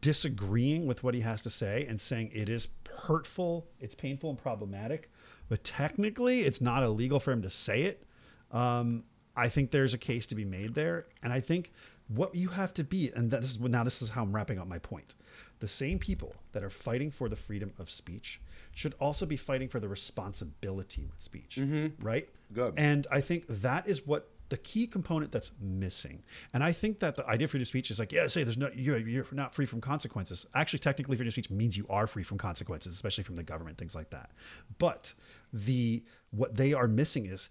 [0.00, 2.68] disagreeing with what he has to say and saying it is
[3.02, 5.10] hurtful, it's painful and problematic,
[5.48, 8.04] but technically it's not illegal for him to say it.
[8.50, 9.04] Um,
[9.36, 11.72] I think there's a case to be made there, and I think
[12.08, 14.66] what you have to be, and this is now this is how I'm wrapping up
[14.66, 15.14] my point.
[15.58, 18.40] The same people that are fighting for the freedom of speech
[18.72, 22.04] should also be fighting for the responsibility with speech, mm-hmm.
[22.04, 22.28] right?
[22.52, 22.74] Good.
[22.76, 26.22] And I think that is what the key component that's missing.
[26.52, 28.58] And I think that the idea of freedom of speech is like, yeah, say there's
[28.58, 30.46] no, you're, you're not free from consequences.
[30.54, 33.78] Actually, technically, freedom of speech means you are free from consequences, especially from the government,
[33.78, 34.30] things like that.
[34.78, 35.14] But
[35.52, 37.48] the what they are missing is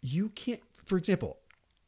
[0.00, 0.60] you can't.
[0.84, 1.38] For example,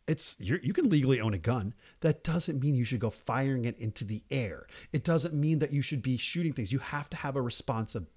[0.07, 1.75] it's you you can legally own a gun.
[2.01, 4.67] That doesn't mean you should go firing it into the air.
[4.93, 6.73] It doesn't mean that you should be shooting things.
[6.73, 8.13] You have to have a responsibility,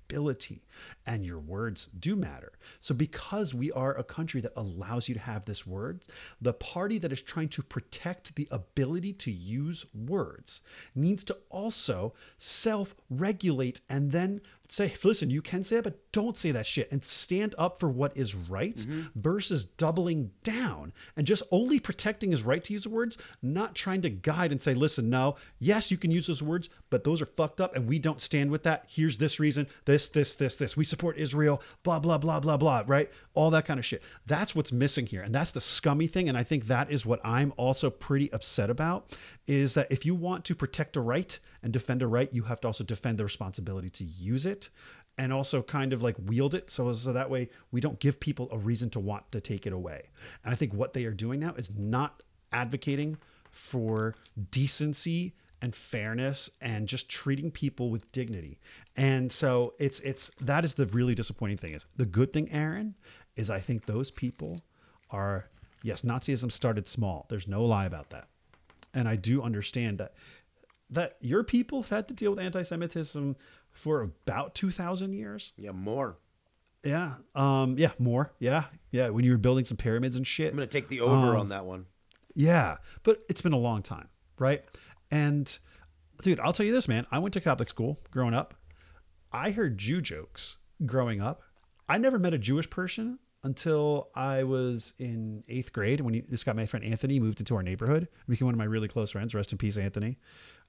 [1.05, 2.53] and your words do matter.
[2.79, 6.07] So, because we are a country that allows you to have this words,
[6.41, 10.61] the party that is trying to protect the ability to use words
[10.95, 16.51] needs to also self-regulate and then say, listen, you can say it, but don't say
[16.51, 19.03] that shit and stand up for what is right mm-hmm.
[19.15, 24.01] versus doubling down and just only protecting his right to use the words, not trying
[24.01, 27.27] to guide and say, listen, no, yes, you can use those words, but those are
[27.27, 28.85] fucked up and we don't stand with that.
[28.87, 30.55] Here's this reason, this, this, this, this.
[30.55, 30.77] this.
[30.77, 33.09] We support Israel, blah, blah, blah, blah, blah, right?
[33.33, 34.03] All that kind of shit.
[34.25, 35.21] That's what's missing here.
[35.21, 36.29] And that's the scummy thing.
[36.29, 39.15] And I think that is what I'm also pretty upset about
[39.47, 42.59] is that if you want to protect a right and defend a right, you have
[42.61, 44.69] to also defend the responsibility to use it
[45.17, 48.47] and also kind of like wield it so, so that way we don't give people
[48.51, 50.09] a reason to want to take it away.
[50.43, 52.21] And I think what they are doing now is not
[52.51, 53.17] advocating
[53.51, 54.15] for
[54.51, 58.59] decency and fairness and just treating people with dignity.
[58.95, 62.95] And so it's it's that is the really disappointing thing is the good thing Aaron
[63.35, 64.61] is I think those people
[65.09, 65.49] are
[65.83, 67.25] yes, Nazism started small.
[67.29, 68.27] There's no lie about that.
[68.93, 70.13] And I do understand that
[70.89, 73.35] that your people have had to deal with anti-Semitism
[73.71, 75.53] for about two thousand years.
[75.57, 76.17] Yeah, more.
[76.83, 78.31] Yeah, um, yeah, more.
[78.39, 79.09] Yeah, yeah.
[79.09, 80.51] When you were building some pyramids and shit.
[80.51, 81.87] I'm gonna take the over Um, on that one.
[82.33, 84.07] Yeah, but it's been a long time,
[84.39, 84.63] right?
[85.11, 85.57] And
[86.21, 87.05] dude, I'll tell you this, man.
[87.11, 88.53] I went to Catholic school growing up.
[89.31, 91.41] I heard Jew jokes growing up.
[91.89, 96.43] I never met a Jewish person until I was in eighth grade when he, this
[96.43, 98.07] guy, my friend Anthony, moved into our neighborhood.
[98.27, 99.33] Became one of my really close friends.
[99.33, 100.17] Rest in peace, Anthony.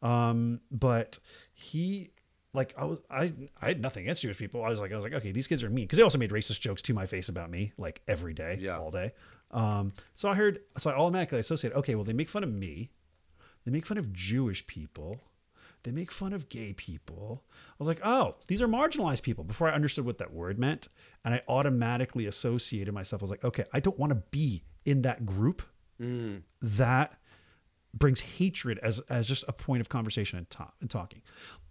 [0.03, 1.18] Um, but
[1.55, 2.11] he
[2.55, 4.64] like I was I I had nothing against Jewish people.
[4.64, 6.30] I was like I was like okay, these kids are mean because they also made
[6.30, 8.78] racist jokes to my face about me like every day, Yeah.
[8.78, 9.12] all day.
[9.51, 12.91] Um, so I heard so I automatically associated okay, well they make fun of me,
[13.69, 15.21] they make fun of Jewish people,
[15.83, 17.45] they make fun of gay people.
[17.49, 20.89] I was like oh these are marginalized people before I understood what that word meant,
[21.25, 23.23] and I automatically associated myself.
[23.23, 25.62] I was like okay, I don't want to be in that group
[26.01, 26.43] mm.
[26.62, 27.19] that
[27.95, 31.23] brings hatred as as just a point of conversation and, ta- and talking.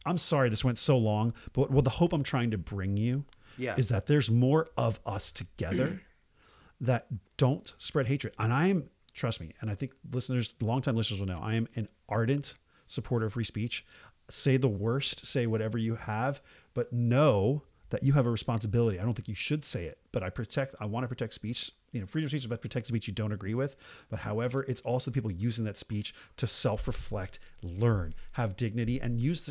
[0.06, 3.26] I'm sorry this went so long, but what the hope I'm trying to bring you
[3.58, 3.76] Yeah.
[3.78, 6.02] is that there's more of us together
[6.82, 8.34] that don't spread hatred.
[8.40, 11.68] And I am trust me, and I think listeners, longtime listeners will know, I am
[11.76, 12.54] an ardent
[12.86, 13.86] supporter of free speech.
[14.30, 16.42] Say the worst, say whatever you have,
[16.74, 19.00] but know that you have a responsibility.
[19.00, 21.72] I don't think you should say it, but I protect I want to protect speech.
[21.94, 23.76] You know, freedom of speech is about protect speech you don't agree with.
[24.10, 29.50] But however, it's also people using that speech to self-reflect, learn, have dignity, and use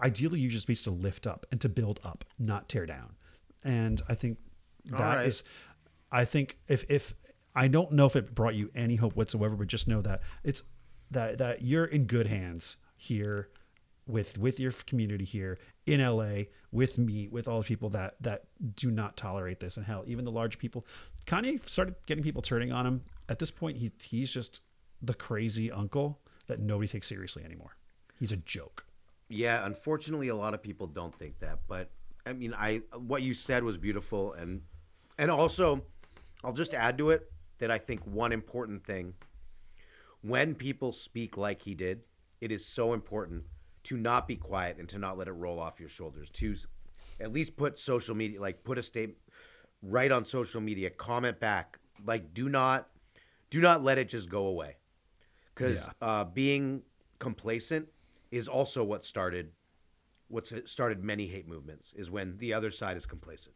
[0.00, 3.16] ideally use your speech to lift up and to build up, not tear down.
[3.64, 4.38] And I think
[4.84, 5.42] that is
[6.12, 6.20] right.
[6.20, 7.14] I think if if
[7.58, 10.62] I don't know if it brought you any hope whatsoever, but just know that it's
[11.10, 13.48] that that you're in good hands here
[14.06, 18.44] with with your community here in LA with me with all the people that that
[18.76, 20.04] do not tolerate this and hell.
[20.06, 20.86] Even the large people
[21.26, 23.02] Kanye started getting people turning on him.
[23.28, 24.62] At this point he he's just
[25.02, 27.76] the crazy uncle that nobody takes seriously anymore.
[28.20, 28.86] He's a joke.
[29.28, 31.58] Yeah, unfortunately, a lot of people don't think that.
[31.66, 31.90] But
[32.24, 34.62] I mean, I what you said was beautiful, and
[35.18, 35.82] and also,
[36.44, 39.14] I'll just add to it that I think one important thing
[40.22, 42.02] when people speak like he did,
[42.40, 43.44] it is so important
[43.84, 46.30] to not be quiet and to not let it roll off your shoulders.
[46.30, 46.54] To
[47.20, 49.18] at least put social media, like put a statement
[49.82, 52.88] right on social media, comment back, like do not
[53.50, 54.76] do not let it just go away
[55.54, 55.92] because Yeah.
[56.02, 56.82] uh, being
[57.18, 57.88] complacent
[58.30, 59.52] is also what started
[60.28, 63.54] what's started many hate movements is when the other side is complacent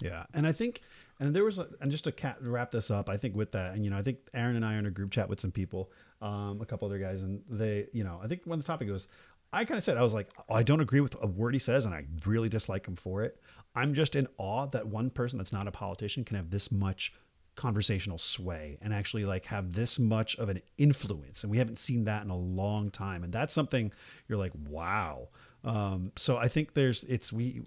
[0.00, 0.82] Yeah, and I think,
[1.18, 3.84] and there was, a, and just to wrap this up, I think with that, and
[3.84, 5.90] you know, I think Aaron and I are in a group chat with some people,
[6.22, 9.06] um, a couple other guys, and they, you know, I think when the topic was,
[9.52, 11.60] I kind of said I was like, "Oh, I don't agree with a word he
[11.60, 13.40] says, and I really dislike him for it.
[13.74, 17.12] I'm just in awe that one person that's not a politician can have this much
[17.56, 22.04] conversational sway and actually like have this much of an influence and we haven't seen
[22.04, 23.92] that in a long time and that's something
[24.28, 25.28] you're like wow
[25.64, 27.60] um, so i think there's it's we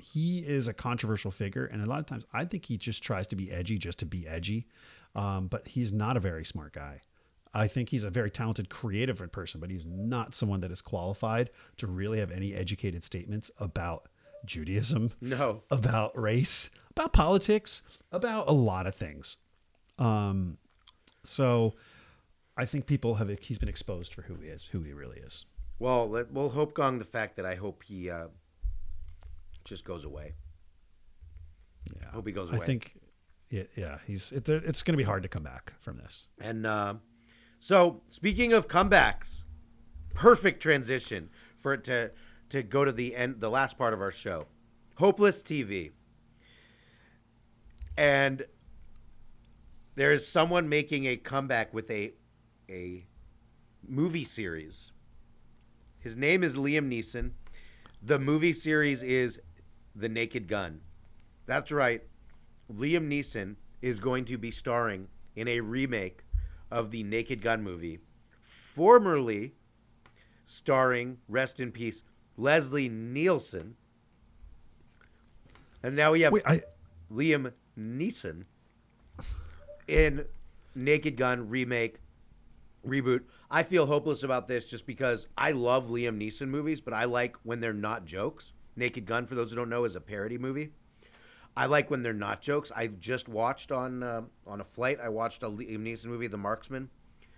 [0.00, 3.26] he is a controversial figure and a lot of times i think he just tries
[3.26, 4.66] to be edgy just to be edgy
[5.14, 7.00] um, but he's not a very smart guy
[7.54, 11.50] i think he's a very talented creative person but he's not someone that is qualified
[11.76, 14.08] to really have any educated statements about
[14.44, 15.62] judaism No.
[15.70, 19.36] about race, about politics, about a lot of things.
[19.98, 20.56] Um,
[21.24, 21.74] so
[22.56, 25.44] I think people have he's been exposed for who he is, who he really is.
[25.78, 28.28] Well, let, we'll hope gong the fact that I hope he uh,
[29.70, 30.34] just goes away.
[31.96, 32.58] Yeah, I Hope he goes away.
[32.60, 32.98] I think,
[33.48, 36.26] yeah, yeah, he's it, it's going to be hard to come back from this.
[36.40, 36.94] And uh,
[37.60, 39.44] so, speaking of comebacks,
[40.12, 42.10] perfect transition for it to
[42.50, 44.48] to go to the end, the last part of our show,
[44.96, 45.92] Hopeless TV.
[47.96, 48.44] And
[49.94, 52.14] there is someone making a comeback with a
[52.68, 53.06] a
[53.86, 54.90] movie series.
[56.00, 57.32] His name is Liam Neeson.
[58.02, 59.38] The movie series is
[59.94, 60.80] The Naked Gun.
[61.46, 62.02] That's right.
[62.72, 66.24] Liam Neeson is going to be starring in a remake
[66.70, 67.98] of the Naked Gun movie,
[68.42, 69.54] formerly
[70.44, 72.02] starring, rest in peace,
[72.36, 73.76] Leslie Nielsen.
[75.82, 76.60] And now we have Wait, I
[77.12, 78.44] Liam Neeson
[79.88, 80.24] in
[80.74, 81.96] Naked Gun remake
[82.86, 83.22] reboot.
[83.50, 87.36] I feel hopeless about this just because I love Liam Neeson movies, but I like
[87.42, 88.52] when they're not jokes.
[88.80, 90.70] Naked Gun, for those who don't know, is a parody movie.
[91.56, 92.72] I like when they're not jokes.
[92.74, 94.98] I just watched on uh, on a flight.
[95.00, 96.90] I watched a Liam Neeson movie, The Marksman.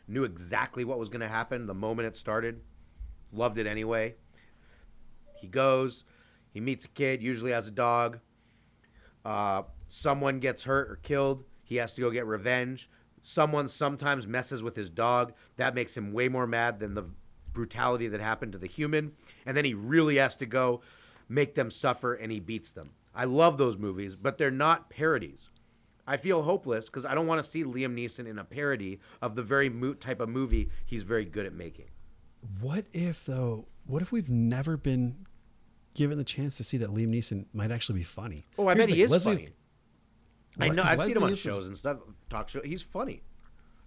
[0.09, 2.61] Knew exactly what was going to happen the moment it started.
[3.33, 4.15] Loved it anyway.
[5.41, 6.05] He goes.
[6.53, 8.19] He meets a kid, usually has a dog.
[9.25, 11.45] Uh, someone gets hurt or killed.
[11.65, 12.91] He has to go get revenge.
[13.23, 15.33] Someone sometimes messes with his dog.
[15.57, 17.07] That makes him way more mad than the
[17.53, 19.13] brutality that happened to the human.
[19.47, 20.83] And then he really has to go
[21.33, 22.91] make them suffer and he beats them.
[23.15, 25.49] I love those movies, but they're not parodies.
[26.07, 29.35] I feel hopeless because I don't want to see Liam Neeson in a parody of
[29.37, 31.87] the very moot type of movie he's very good at making.
[32.61, 33.67] what if though?
[33.87, 35.27] What if we've never been
[35.95, 38.47] given the chance to see that Liam Neeson might actually be funny?
[38.59, 39.51] Oh, I Here's bet he is Leslie's- funny.
[40.61, 40.83] I know.
[40.83, 42.61] I've seen him on shows and stuff, talk show.
[42.63, 43.23] He's funny.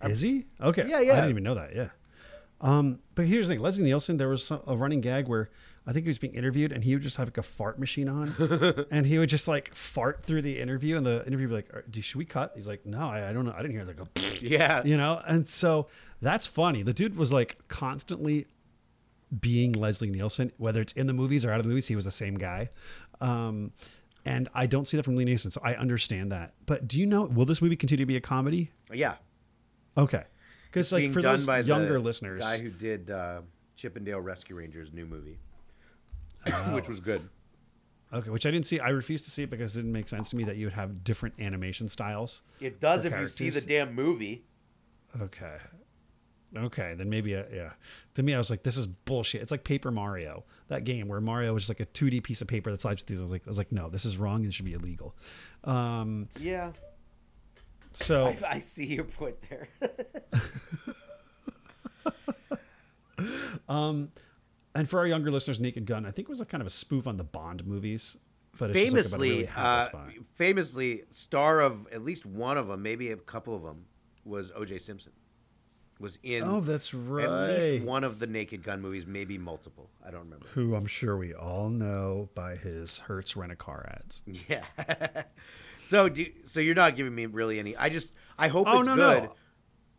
[0.03, 0.45] Is he?
[0.59, 0.85] Okay.
[0.87, 1.11] Yeah, yeah.
[1.13, 1.75] I didn't even know that.
[1.75, 1.89] Yeah.
[2.61, 4.17] Um, but here's the thing: Leslie Nielsen.
[4.17, 5.49] There was some, a running gag where
[5.88, 8.09] I think he was being interviewed, and he would just have like a fart machine
[8.09, 8.33] on,
[8.91, 12.03] and he would just like fart through the interview, and the interview would be like,
[12.03, 13.53] should we cut?" He's like, "No, I, I don't know.
[13.55, 14.81] I didn't hear it." Like, Yeah.
[14.83, 15.88] you know, and so
[16.21, 16.81] that's funny.
[16.81, 18.47] The dude was like constantly
[19.39, 21.88] being Leslie Nielsen, whether it's in the movies or out of the movies.
[21.88, 22.69] He was the same guy.
[23.21, 23.71] Um,
[24.25, 26.53] and I don't see that from Lee Nielsen, so I understand that.
[26.65, 27.23] But do you know?
[27.23, 28.71] Will this movie continue to be a comedy?
[28.91, 29.15] Yeah.
[29.97, 30.23] Okay.
[30.65, 33.41] Because like for those younger the listeners, guy who did uh,
[33.75, 35.38] Chip 'n Dale Rescue Rangers new movie,
[36.73, 37.21] which was good.
[38.13, 38.79] okay, which I didn't see.
[38.79, 40.73] I refused to see it because it didn't make sense to me that you would
[40.73, 42.41] have different animation styles.
[42.59, 44.43] It does For if you see the damn movie.
[45.21, 45.57] Okay.
[46.55, 47.71] Okay, then maybe uh, yeah.
[48.13, 51.19] To me, I was like, "This is bullshit." It's like Paper Mario, that game where
[51.19, 53.19] Mario was just like a 2D piece of paper that slides with these.
[53.19, 54.45] I was like, "I was like, no, this is wrong.
[54.45, 55.15] It should be illegal."
[55.65, 56.71] Um, Yeah.
[57.91, 59.67] so I, I see your point there.
[64.76, 66.71] and for our younger listeners, Naked Gun, I think it was a kind of a
[66.71, 68.17] spoof on the Bond movies,
[68.59, 69.88] but it's just like famously, really uh,
[70.36, 73.86] famously, star of at least one of them, maybe a couple of them,
[74.23, 74.80] was O.J.
[74.80, 75.11] Simpson.
[75.97, 77.23] Was in Oh, that's right.
[77.26, 79.89] at least one of the Naked Gun movies, maybe multiple.
[80.05, 80.45] I don't remember.
[80.53, 84.21] Who I'm sure we all know by his Hertz rent a car ads.
[84.49, 84.65] Yeah.
[85.84, 87.78] so do so you're not giving me really any.
[87.78, 89.23] I just I hope Oh, it's no, good.
[89.23, 89.34] no.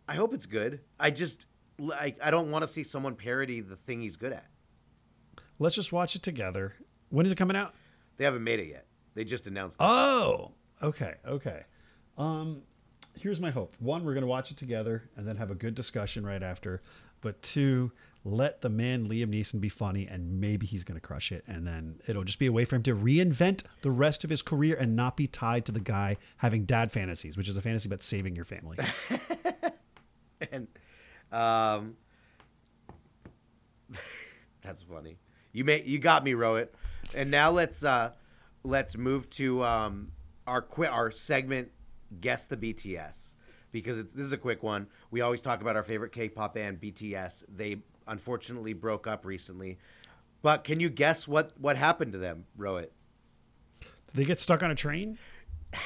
[0.07, 0.81] I hope it's good.
[1.01, 1.47] I just
[1.79, 4.45] like I don't want to see someone parody the thing he's good at.
[5.59, 6.75] Let's just watch it together.
[7.09, 7.75] When is it coming out?
[8.17, 8.87] They haven't made it yet.
[9.15, 9.85] They just announced it.
[9.85, 10.53] Oh,
[10.83, 11.65] okay, okay.
[12.19, 12.63] Um,
[13.19, 16.27] here's my hope: one, we're gonna watch it together and then have a good discussion
[16.27, 16.83] right after.
[17.23, 17.93] But two,
[18.25, 22.01] let the man Liam Neeson be funny, and maybe he's gonna crush it, and then
[22.07, 24.95] it'll just be a way for him to reinvent the rest of his career and
[24.95, 28.37] not be tied to the guy having dad fantasies, which is a fantasy about saving
[28.37, 28.77] your family.
[30.53, 30.69] and
[31.33, 31.97] um,
[34.63, 35.17] that's funny.
[35.57, 36.69] You may you got me, Rohit.
[37.15, 38.11] And now let's uh,
[38.63, 40.13] let's move to um,
[40.47, 41.71] our qui- our segment,
[42.21, 43.33] guess the BTS,
[43.73, 44.87] because it's, this is a quick one.
[45.11, 47.45] We always talk about our favorite K-pop band, BTS.
[47.49, 49.79] They unfortunately broke up recently.
[50.43, 52.91] But can you guess what what happened to them, Rohit?
[53.81, 55.19] Did they get stuck on a train?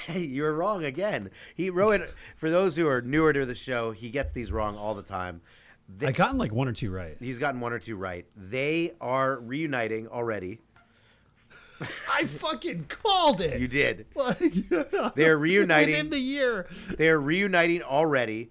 [0.06, 1.30] Hey, you're wrong again.
[1.54, 2.10] He Rohit.
[2.36, 5.42] For those who are newer to the show, he gets these wrong all the time.
[5.98, 7.16] They- I gotten like one or two right.
[7.20, 8.26] he's gotten one or two right.
[8.36, 10.60] They are reuniting already.
[12.12, 13.60] I fucking called it.
[13.60, 14.06] You did.
[14.14, 14.38] Like,
[15.14, 15.90] They're reuniting.
[15.94, 16.66] within the year.
[16.96, 18.50] They're reuniting already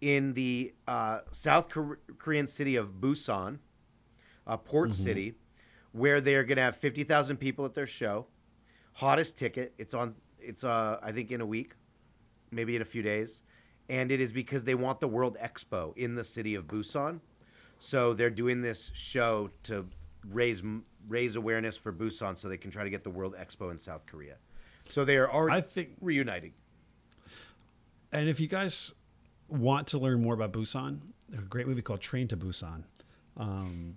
[0.00, 3.58] in the uh, South Kor- Korean city of Busan,
[4.46, 5.34] a port city,
[5.92, 8.26] where they're going to have 50,000 people at their show.
[8.94, 9.74] Hottest ticket.
[9.78, 10.14] It's on.
[10.40, 11.74] It's uh, I think in a week,
[12.50, 13.40] maybe in a few days,
[13.90, 17.20] and it is because they want the World Expo in the city of Busan.
[17.80, 19.86] So they're doing this show to
[20.30, 20.62] raise
[21.08, 24.06] raise awareness for Busan, so they can try to get the World Expo in South
[24.06, 24.36] Korea.
[24.88, 26.52] So they are already I think reuniting.
[28.12, 28.94] And if you guys
[29.48, 32.84] want to learn more about Busan, there's a great movie called Train to Busan,
[33.36, 33.96] um,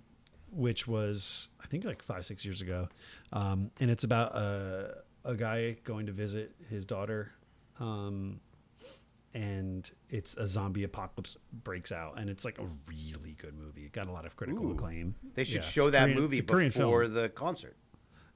[0.50, 2.88] which was I think like five six years ago,
[3.32, 7.32] um, and it's about a a guy going to visit his daughter,
[7.80, 8.40] um,
[9.34, 13.84] and it's a zombie apocalypse breaks out, and it's like a really good movie.
[13.84, 14.72] It got a lot of critical Ooh.
[14.72, 15.14] acclaim.
[15.34, 17.14] They should Yeah, show that Korean- movie before film.
[17.14, 17.76] the concert.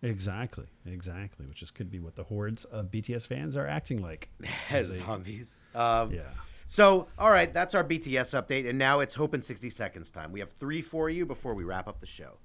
[0.03, 1.47] Exactly, exactly.
[1.47, 4.29] Which is could be what the hordes of BTS fans are acting like.
[4.71, 5.57] As zombies.
[5.75, 6.23] Um, Yeah.
[6.71, 10.33] So, all right, that's our BTS update, and now it's Hope in 60 Seconds time.
[10.33, 12.37] We have three for you before we wrap up the show.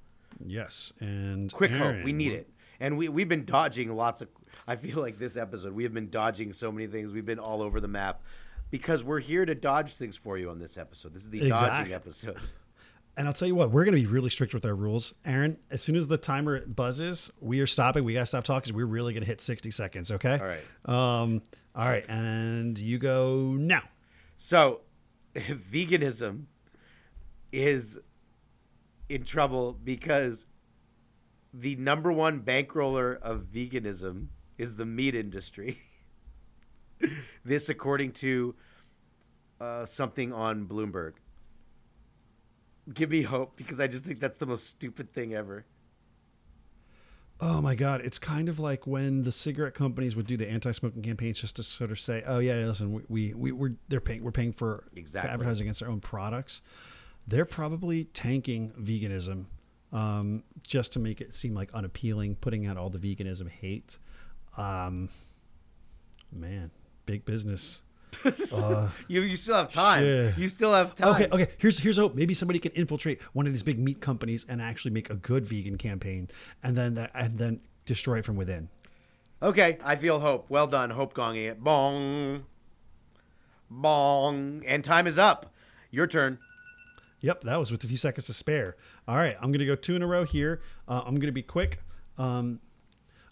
[0.44, 2.50] Yes, and Quick Aaron, hope, we need it.
[2.80, 4.30] And we, we've been dodging lots of.
[4.68, 7.12] I feel like this episode, we have been dodging so many things.
[7.12, 8.24] We've been all over the map
[8.72, 11.14] because we're here to dodge things for you on this episode.
[11.14, 12.40] This is the dodging episode.
[13.16, 15.14] And I'll tell you what, we're going to be really strict with our rules.
[15.24, 18.04] Aaron, as soon as the timer buzzes, we are stopping.
[18.04, 18.76] We got to stop talking.
[18.76, 20.40] We're really going to hit 60 seconds, okay?
[20.40, 21.22] All right.
[21.22, 21.44] Um,
[21.76, 22.04] all right.
[22.10, 23.84] And you go now.
[24.40, 24.82] So,
[25.36, 26.46] veganism
[27.52, 28.00] is
[29.10, 30.48] in trouble because
[31.54, 35.78] the number one bankroller of veganism is the meat industry.
[37.46, 38.56] this, according to
[39.60, 41.14] uh, something on Bloomberg.
[42.94, 45.66] Give me hope because I just think that's the most stupid thing ever.
[47.40, 48.02] Oh my God.
[48.02, 51.56] It's kind of like when the cigarette companies would do the anti smoking campaigns just
[51.58, 54.54] to sort of say, oh, yeah, listen, we, we, we, we're, they're paying, we're paying
[54.54, 55.28] for Exactly.
[55.28, 56.62] the advertising against their own products.
[57.28, 59.46] They're probably tanking veganism
[59.94, 63.98] um, just to make it seem like unappealing, putting out all the veganism hate.
[64.58, 65.10] Um,
[66.32, 66.72] man,
[67.06, 67.82] big business.
[68.52, 70.04] Uh, You you still have time.
[70.38, 71.16] You still have time.
[71.16, 71.48] Okay, okay.
[71.58, 72.14] Here's here's hope.
[72.14, 75.46] Maybe somebody can infiltrate one of these big meat companies and actually make a good
[75.48, 76.30] vegan campaign,
[76.62, 78.70] and then that, and then destroy it from within.
[79.42, 80.46] Okay, I feel hope.
[80.48, 81.64] Well done, hope gonging it.
[81.64, 82.46] Bong.
[83.70, 84.64] Bong.
[84.66, 85.52] And time is up.
[85.90, 86.38] Your turn.
[87.22, 88.76] Yep, that was with a few seconds to spare.
[89.08, 90.62] All right, I'm gonna go two in a row here.
[90.88, 91.80] Uh, I'm gonna be quick.
[92.18, 92.60] Um,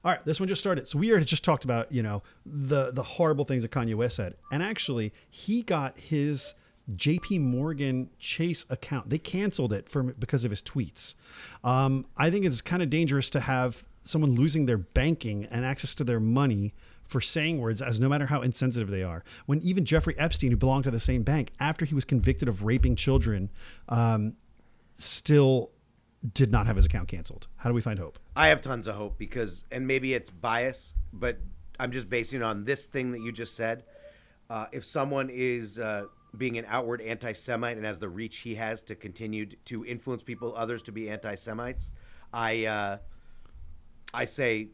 [0.03, 0.87] all right, this one just started.
[0.87, 4.15] So we already just talked about you know the the horrible things that Kanye West
[4.15, 6.53] said, and actually he got his
[6.95, 7.39] J.P.
[7.39, 9.09] Morgan Chase account.
[9.09, 11.15] They canceled it for because of his tweets.
[11.63, 15.93] Um, I think it's kind of dangerous to have someone losing their banking and access
[15.95, 16.73] to their money
[17.05, 19.23] for saying words as no matter how insensitive they are.
[19.45, 22.63] When even Jeffrey Epstein, who belonged to the same bank, after he was convicted of
[22.63, 23.49] raping children,
[23.89, 24.33] um,
[24.95, 25.71] still
[26.33, 27.47] did not have his account canceled.
[27.57, 28.19] How do we find hope?
[28.35, 31.39] I have tons of hope because, and maybe it's bias, but
[31.79, 33.83] I'm just basing on this thing that you just said.
[34.49, 36.05] Uh, if someone is uh,
[36.37, 40.23] being an outward anti Semite and has the reach he has to continue to influence
[40.23, 41.89] people, others to be anti Semites,
[42.31, 42.97] I, uh,
[44.13, 44.69] I say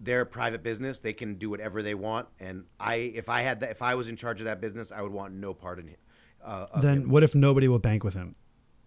[0.00, 1.00] they're a private business.
[1.00, 2.28] They can do whatever they want.
[2.38, 5.02] And I, if I had that, if I was in charge of that business, I
[5.02, 5.98] would want no part in it.
[6.42, 7.10] Uh, then him.
[7.10, 8.34] what if nobody will bank with him?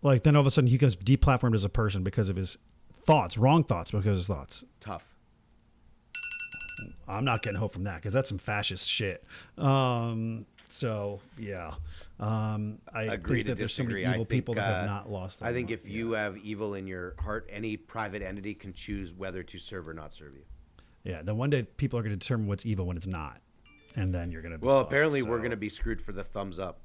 [0.04, 2.58] Like then all of a sudden he gets deplatformed as a person because of his
[2.94, 4.64] thoughts, wrong thoughts because of his thoughts.
[4.80, 5.04] Tough.
[7.08, 9.24] I'm not getting hope from that because that's some fascist shit.
[9.58, 11.76] Um, so yeah,
[12.20, 15.40] um, I Agree that there's so many evil think, people that have uh, not lost.
[15.40, 19.14] their I think if you have evil in your heart, any private entity can choose
[19.14, 20.44] whether to serve or not serve you.
[21.04, 23.40] yeah, then one day people are going to determine what's evil when it's not,
[23.96, 24.58] and then you're going to.
[24.58, 26.80] Be Well, fucked, apparently we're going to be screwed for the thumbs up.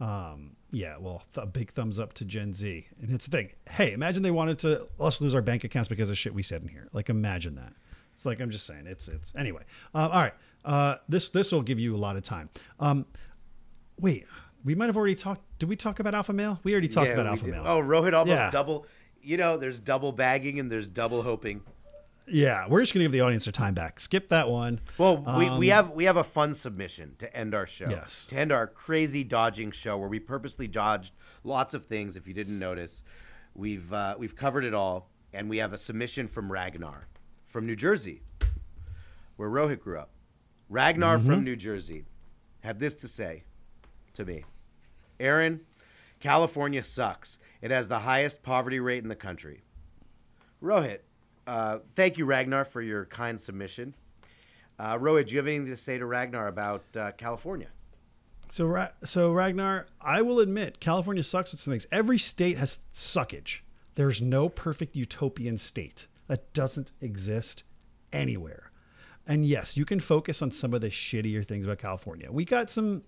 [0.00, 2.86] Um, yeah, well, th- a big thumbs up to Gen Z.
[3.00, 3.52] And it's the thing.
[3.70, 6.62] Hey, imagine they wanted to us lose our bank accounts because of shit we said
[6.62, 6.88] in here.
[6.92, 7.72] Like, imagine that.
[8.14, 8.86] It's like I'm just saying.
[8.86, 9.62] It's it's anyway.
[9.94, 10.34] Um, all right.
[10.64, 12.48] Uh, this this will give you a lot of time.
[12.80, 13.06] Um,
[14.00, 14.26] wait,
[14.64, 15.42] we might have already talked.
[15.58, 16.58] Did we talk about alpha male?
[16.64, 17.52] We already talked Yeah, about alpha did.
[17.52, 17.64] male.
[17.66, 18.50] Oh, Rohit almost Yeah.
[18.50, 18.86] double.
[19.22, 21.62] You know, there's double bagging and there's double hoping.
[22.28, 24.00] Yeah, we're just gonna give the audience their time back.
[24.00, 24.80] Skip that one.
[24.98, 27.88] Well, we, we Um, have we have a fun submission to end our show.
[27.88, 28.26] Yes.
[28.30, 31.14] To end our crazy dodging show, where we purposely dodged
[31.44, 32.16] lots of things.
[32.16, 33.02] If you didn't notice,
[33.54, 37.06] we've uh, we've covered it all, and we have a submission from Ragnar,
[37.46, 38.22] from New Jersey,
[39.36, 40.10] where Rohit grew up.
[40.68, 41.26] Ragnar Mm-hmm.
[41.28, 42.04] from New Jersey
[42.60, 43.44] had this to say
[44.14, 44.44] to me:
[45.20, 45.60] Aaron,
[46.18, 47.38] California sucks.
[47.62, 49.62] It has the highest poverty rate in the country.
[50.62, 51.00] Rohit,
[51.46, 53.94] uh, thank you, Ragnar, for your kind submission.
[54.78, 57.68] Uh, Rohit, do you have anything to say to Ragnar about uh, California?
[58.48, 61.86] So, Ra- so Ragnar, I will admit, California sucks with some things.
[61.90, 63.60] Every state has suckage.
[63.94, 67.64] There's no perfect utopian state that doesn't exist
[68.12, 68.70] anywhere.
[69.26, 72.30] And yes, you can focus on some of the shittier things about California.
[72.30, 73.02] We got some.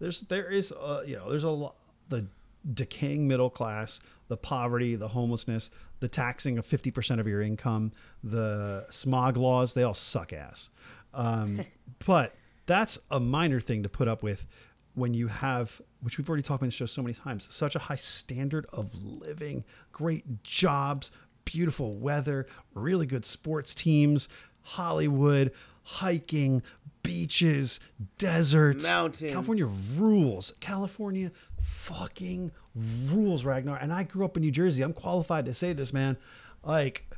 [0.00, 1.76] There's there is uh, you know there's a lot
[2.08, 2.26] the
[2.72, 7.92] decaying middle class, the poverty, the homelessness, the taxing of fifty percent of your income,
[8.22, 9.74] the smog laws.
[9.74, 10.70] They all suck ass.
[11.12, 11.64] Um,
[12.06, 12.34] but
[12.66, 14.46] that's a minor thing to put up with
[14.94, 17.74] when you have, which we've already talked about in the show so many times, such
[17.74, 21.10] a high standard of living, great jobs,
[21.44, 24.28] beautiful weather, really good sports teams,
[24.62, 25.52] Hollywood,
[25.82, 26.62] hiking,
[27.02, 27.80] beaches,
[28.18, 29.32] deserts, Mountains.
[29.32, 30.52] California rules.
[30.60, 31.32] California
[31.62, 33.76] fucking rules, Ragnar.
[33.76, 34.82] And I grew up in New Jersey.
[34.82, 36.16] I'm qualified to say this, man.
[36.62, 37.16] Like,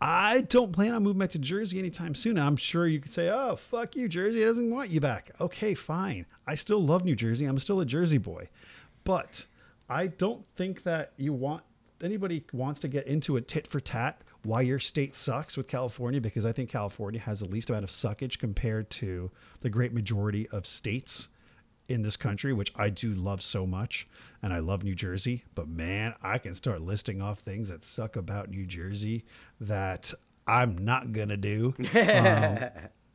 [0.00, 2.38] I don't plan on moving back to Jersey anytime soon.
[2.38, 5.30] I'm sure you could say, oh, fuck you, Jersey It doesn't want you back.
[5.40, 6.26] Okay, fine.
[6.46, 7.44] I still love New Jersey.
[7.44, 8.48] I'm still a Jersey boy.
[9.04, 9.46] But
[9.88, 11.64] I don't think that you want
[12.02, 16.18] anybody wants to get into a tit for tat why your state sucks with California
[16.18, 19.30] because I think California has the least amount of suckage compared to
[19.60, 21.28] the great majority of states
[21.90, 24.06] in this country, which I do love so much.
[24.42, 28.16] And I love New Jersey, but man, I can start listing off things that suck
[28.16, 29.24] about New Jersey
[29.60, 30.14] that
[30.46, 31.74] I'm not to do.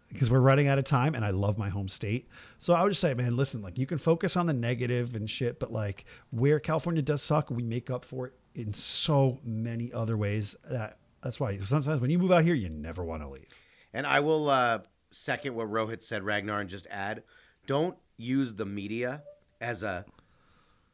[0.10, 2.30] because we're running out of time and I love my home state.
[2.58, 5.30] So I would just say, man, listen, like you can focus on the negative and
[5.30, 9.92] shit, but like where California does suck, we make up for it in so many
[9.92, 13.28] other ways that that's why sometimes when you move out here, you never want to
[13.28, 13.50] leave.
[13.94, 14.80] And I will uh,
[15.12, 17.24] second what Rohit said, Ragnar, and just add
[17.68, 19.24] don't use the media
[19.62, 20.06] as a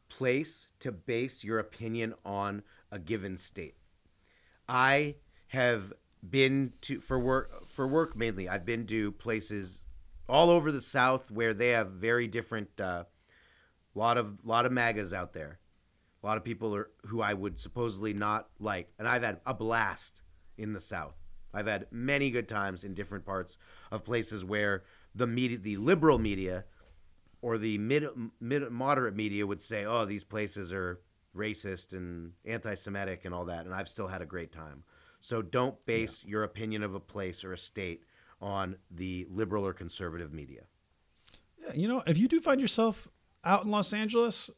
[0.10, 3.76] place to base your opinion on a given state.
[4.68, 5.16] I
[5.48, 5.94] have
[6.28, 8.48] been to for work for work mainly.
[8.48, 9.84] I've been to places
[10.30, 13.06] all over the South where they have very different uh,
[13.96, 15.60] lot of lot of magas out there.
[16.24, 19.54] A lot of people are who I would supposedly not like, and I've had a
[19.54, 20.22] blast
[20.58, 21.16] in the South.
[21.54, 23.58] I've had many good times in different parts
[23.92, 26.66] of places where the media, the liberal media,
[27.42, 28.06] or the mid,
[28.40, 31.00] mid moderate media would say, "Oh, these places are
[31.36, 34.84] racist and anti-Semitic and all that," and I've still had a great time.
[35.20, 38.04] So don't base your opinion of a place or a state
[38.42, 40.62] on the liberal or conservative media.
[41.62, 43.08] Yeah, you know, if you do find yourself
[43.44, 44.50] out in Los Angeles,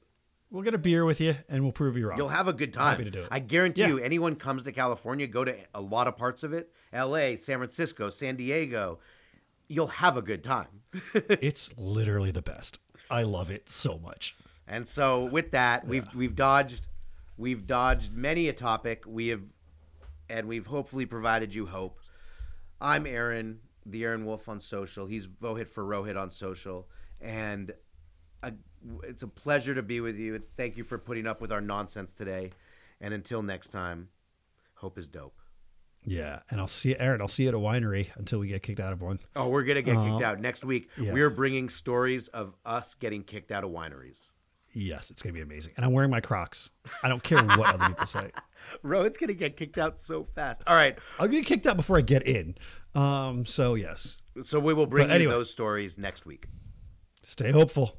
[0.50, 2.18] we'll get a beer with you and we'll prove you wrong.
[2.18, 2.92] You'll have a good time.
[2.92, 3.28] Happy to do it.
[3.30, 3.88] I guarantee Yeah.
[3.88, 7.58] you, anyone comes to California, go to a lot of parts of it, L.A., San
[7.58, 9.00] Francisco, San Diego,
[9.74, 10.68] you'll have a good time.
[11.14, 12.80] it's literally the best.
[13.10, 14.36] I love it so much.
[14.68, 16.88] And so with that, we've we've dodged
[17.38, 19.04] we've dodged many a topic.
[19.06, 19.42] We have
[20.30, 22.00] and we've hopefully provided you hope.
[22.80, 25.06] I'm Aaron, the Aaron Wolf on social.
[25.06, 26.88] He's Vohit for Rohit on social.
[27.22, 27.74] And
[28.42, 28.54] a,
[29.04, 30.42] it's a pleasure to be with you.
[30.58, 32.52] Thank you for putting up with our nonsense today.
[33.00, 34.10] And until next time,
[34.76, 35.43] hope is dope.
[36.06, 37.22] Yeah, and I'll see Aaron.
[37.22, 39.20] I'll see you at a winery until we get kicked out of one.
[39.36, 40.90] Oh, we're gonna get kicked Uh, out next week.
[40.98, 41.14] yeah.
[41.14, 44.30] We're bringing stories of us getting kicked out of wineries.
[44.76, 45.74] Yes, it's gonna be amazing.
[45.78, 46.72] And I'm wearing my Crocs.
[47.04, 48.32] I don't care what other people say.
[48.84, 50.62] Rohit's gonna get kicked out so fast.
[50.68, 52.56] All right, I'll get kicked out before I get in.
[52.96, 55.34] Um, so yes, so we will bring But you anyway.
[55.34, 56.48] those stories next week.
[57.24, 57.98] stay hopeful.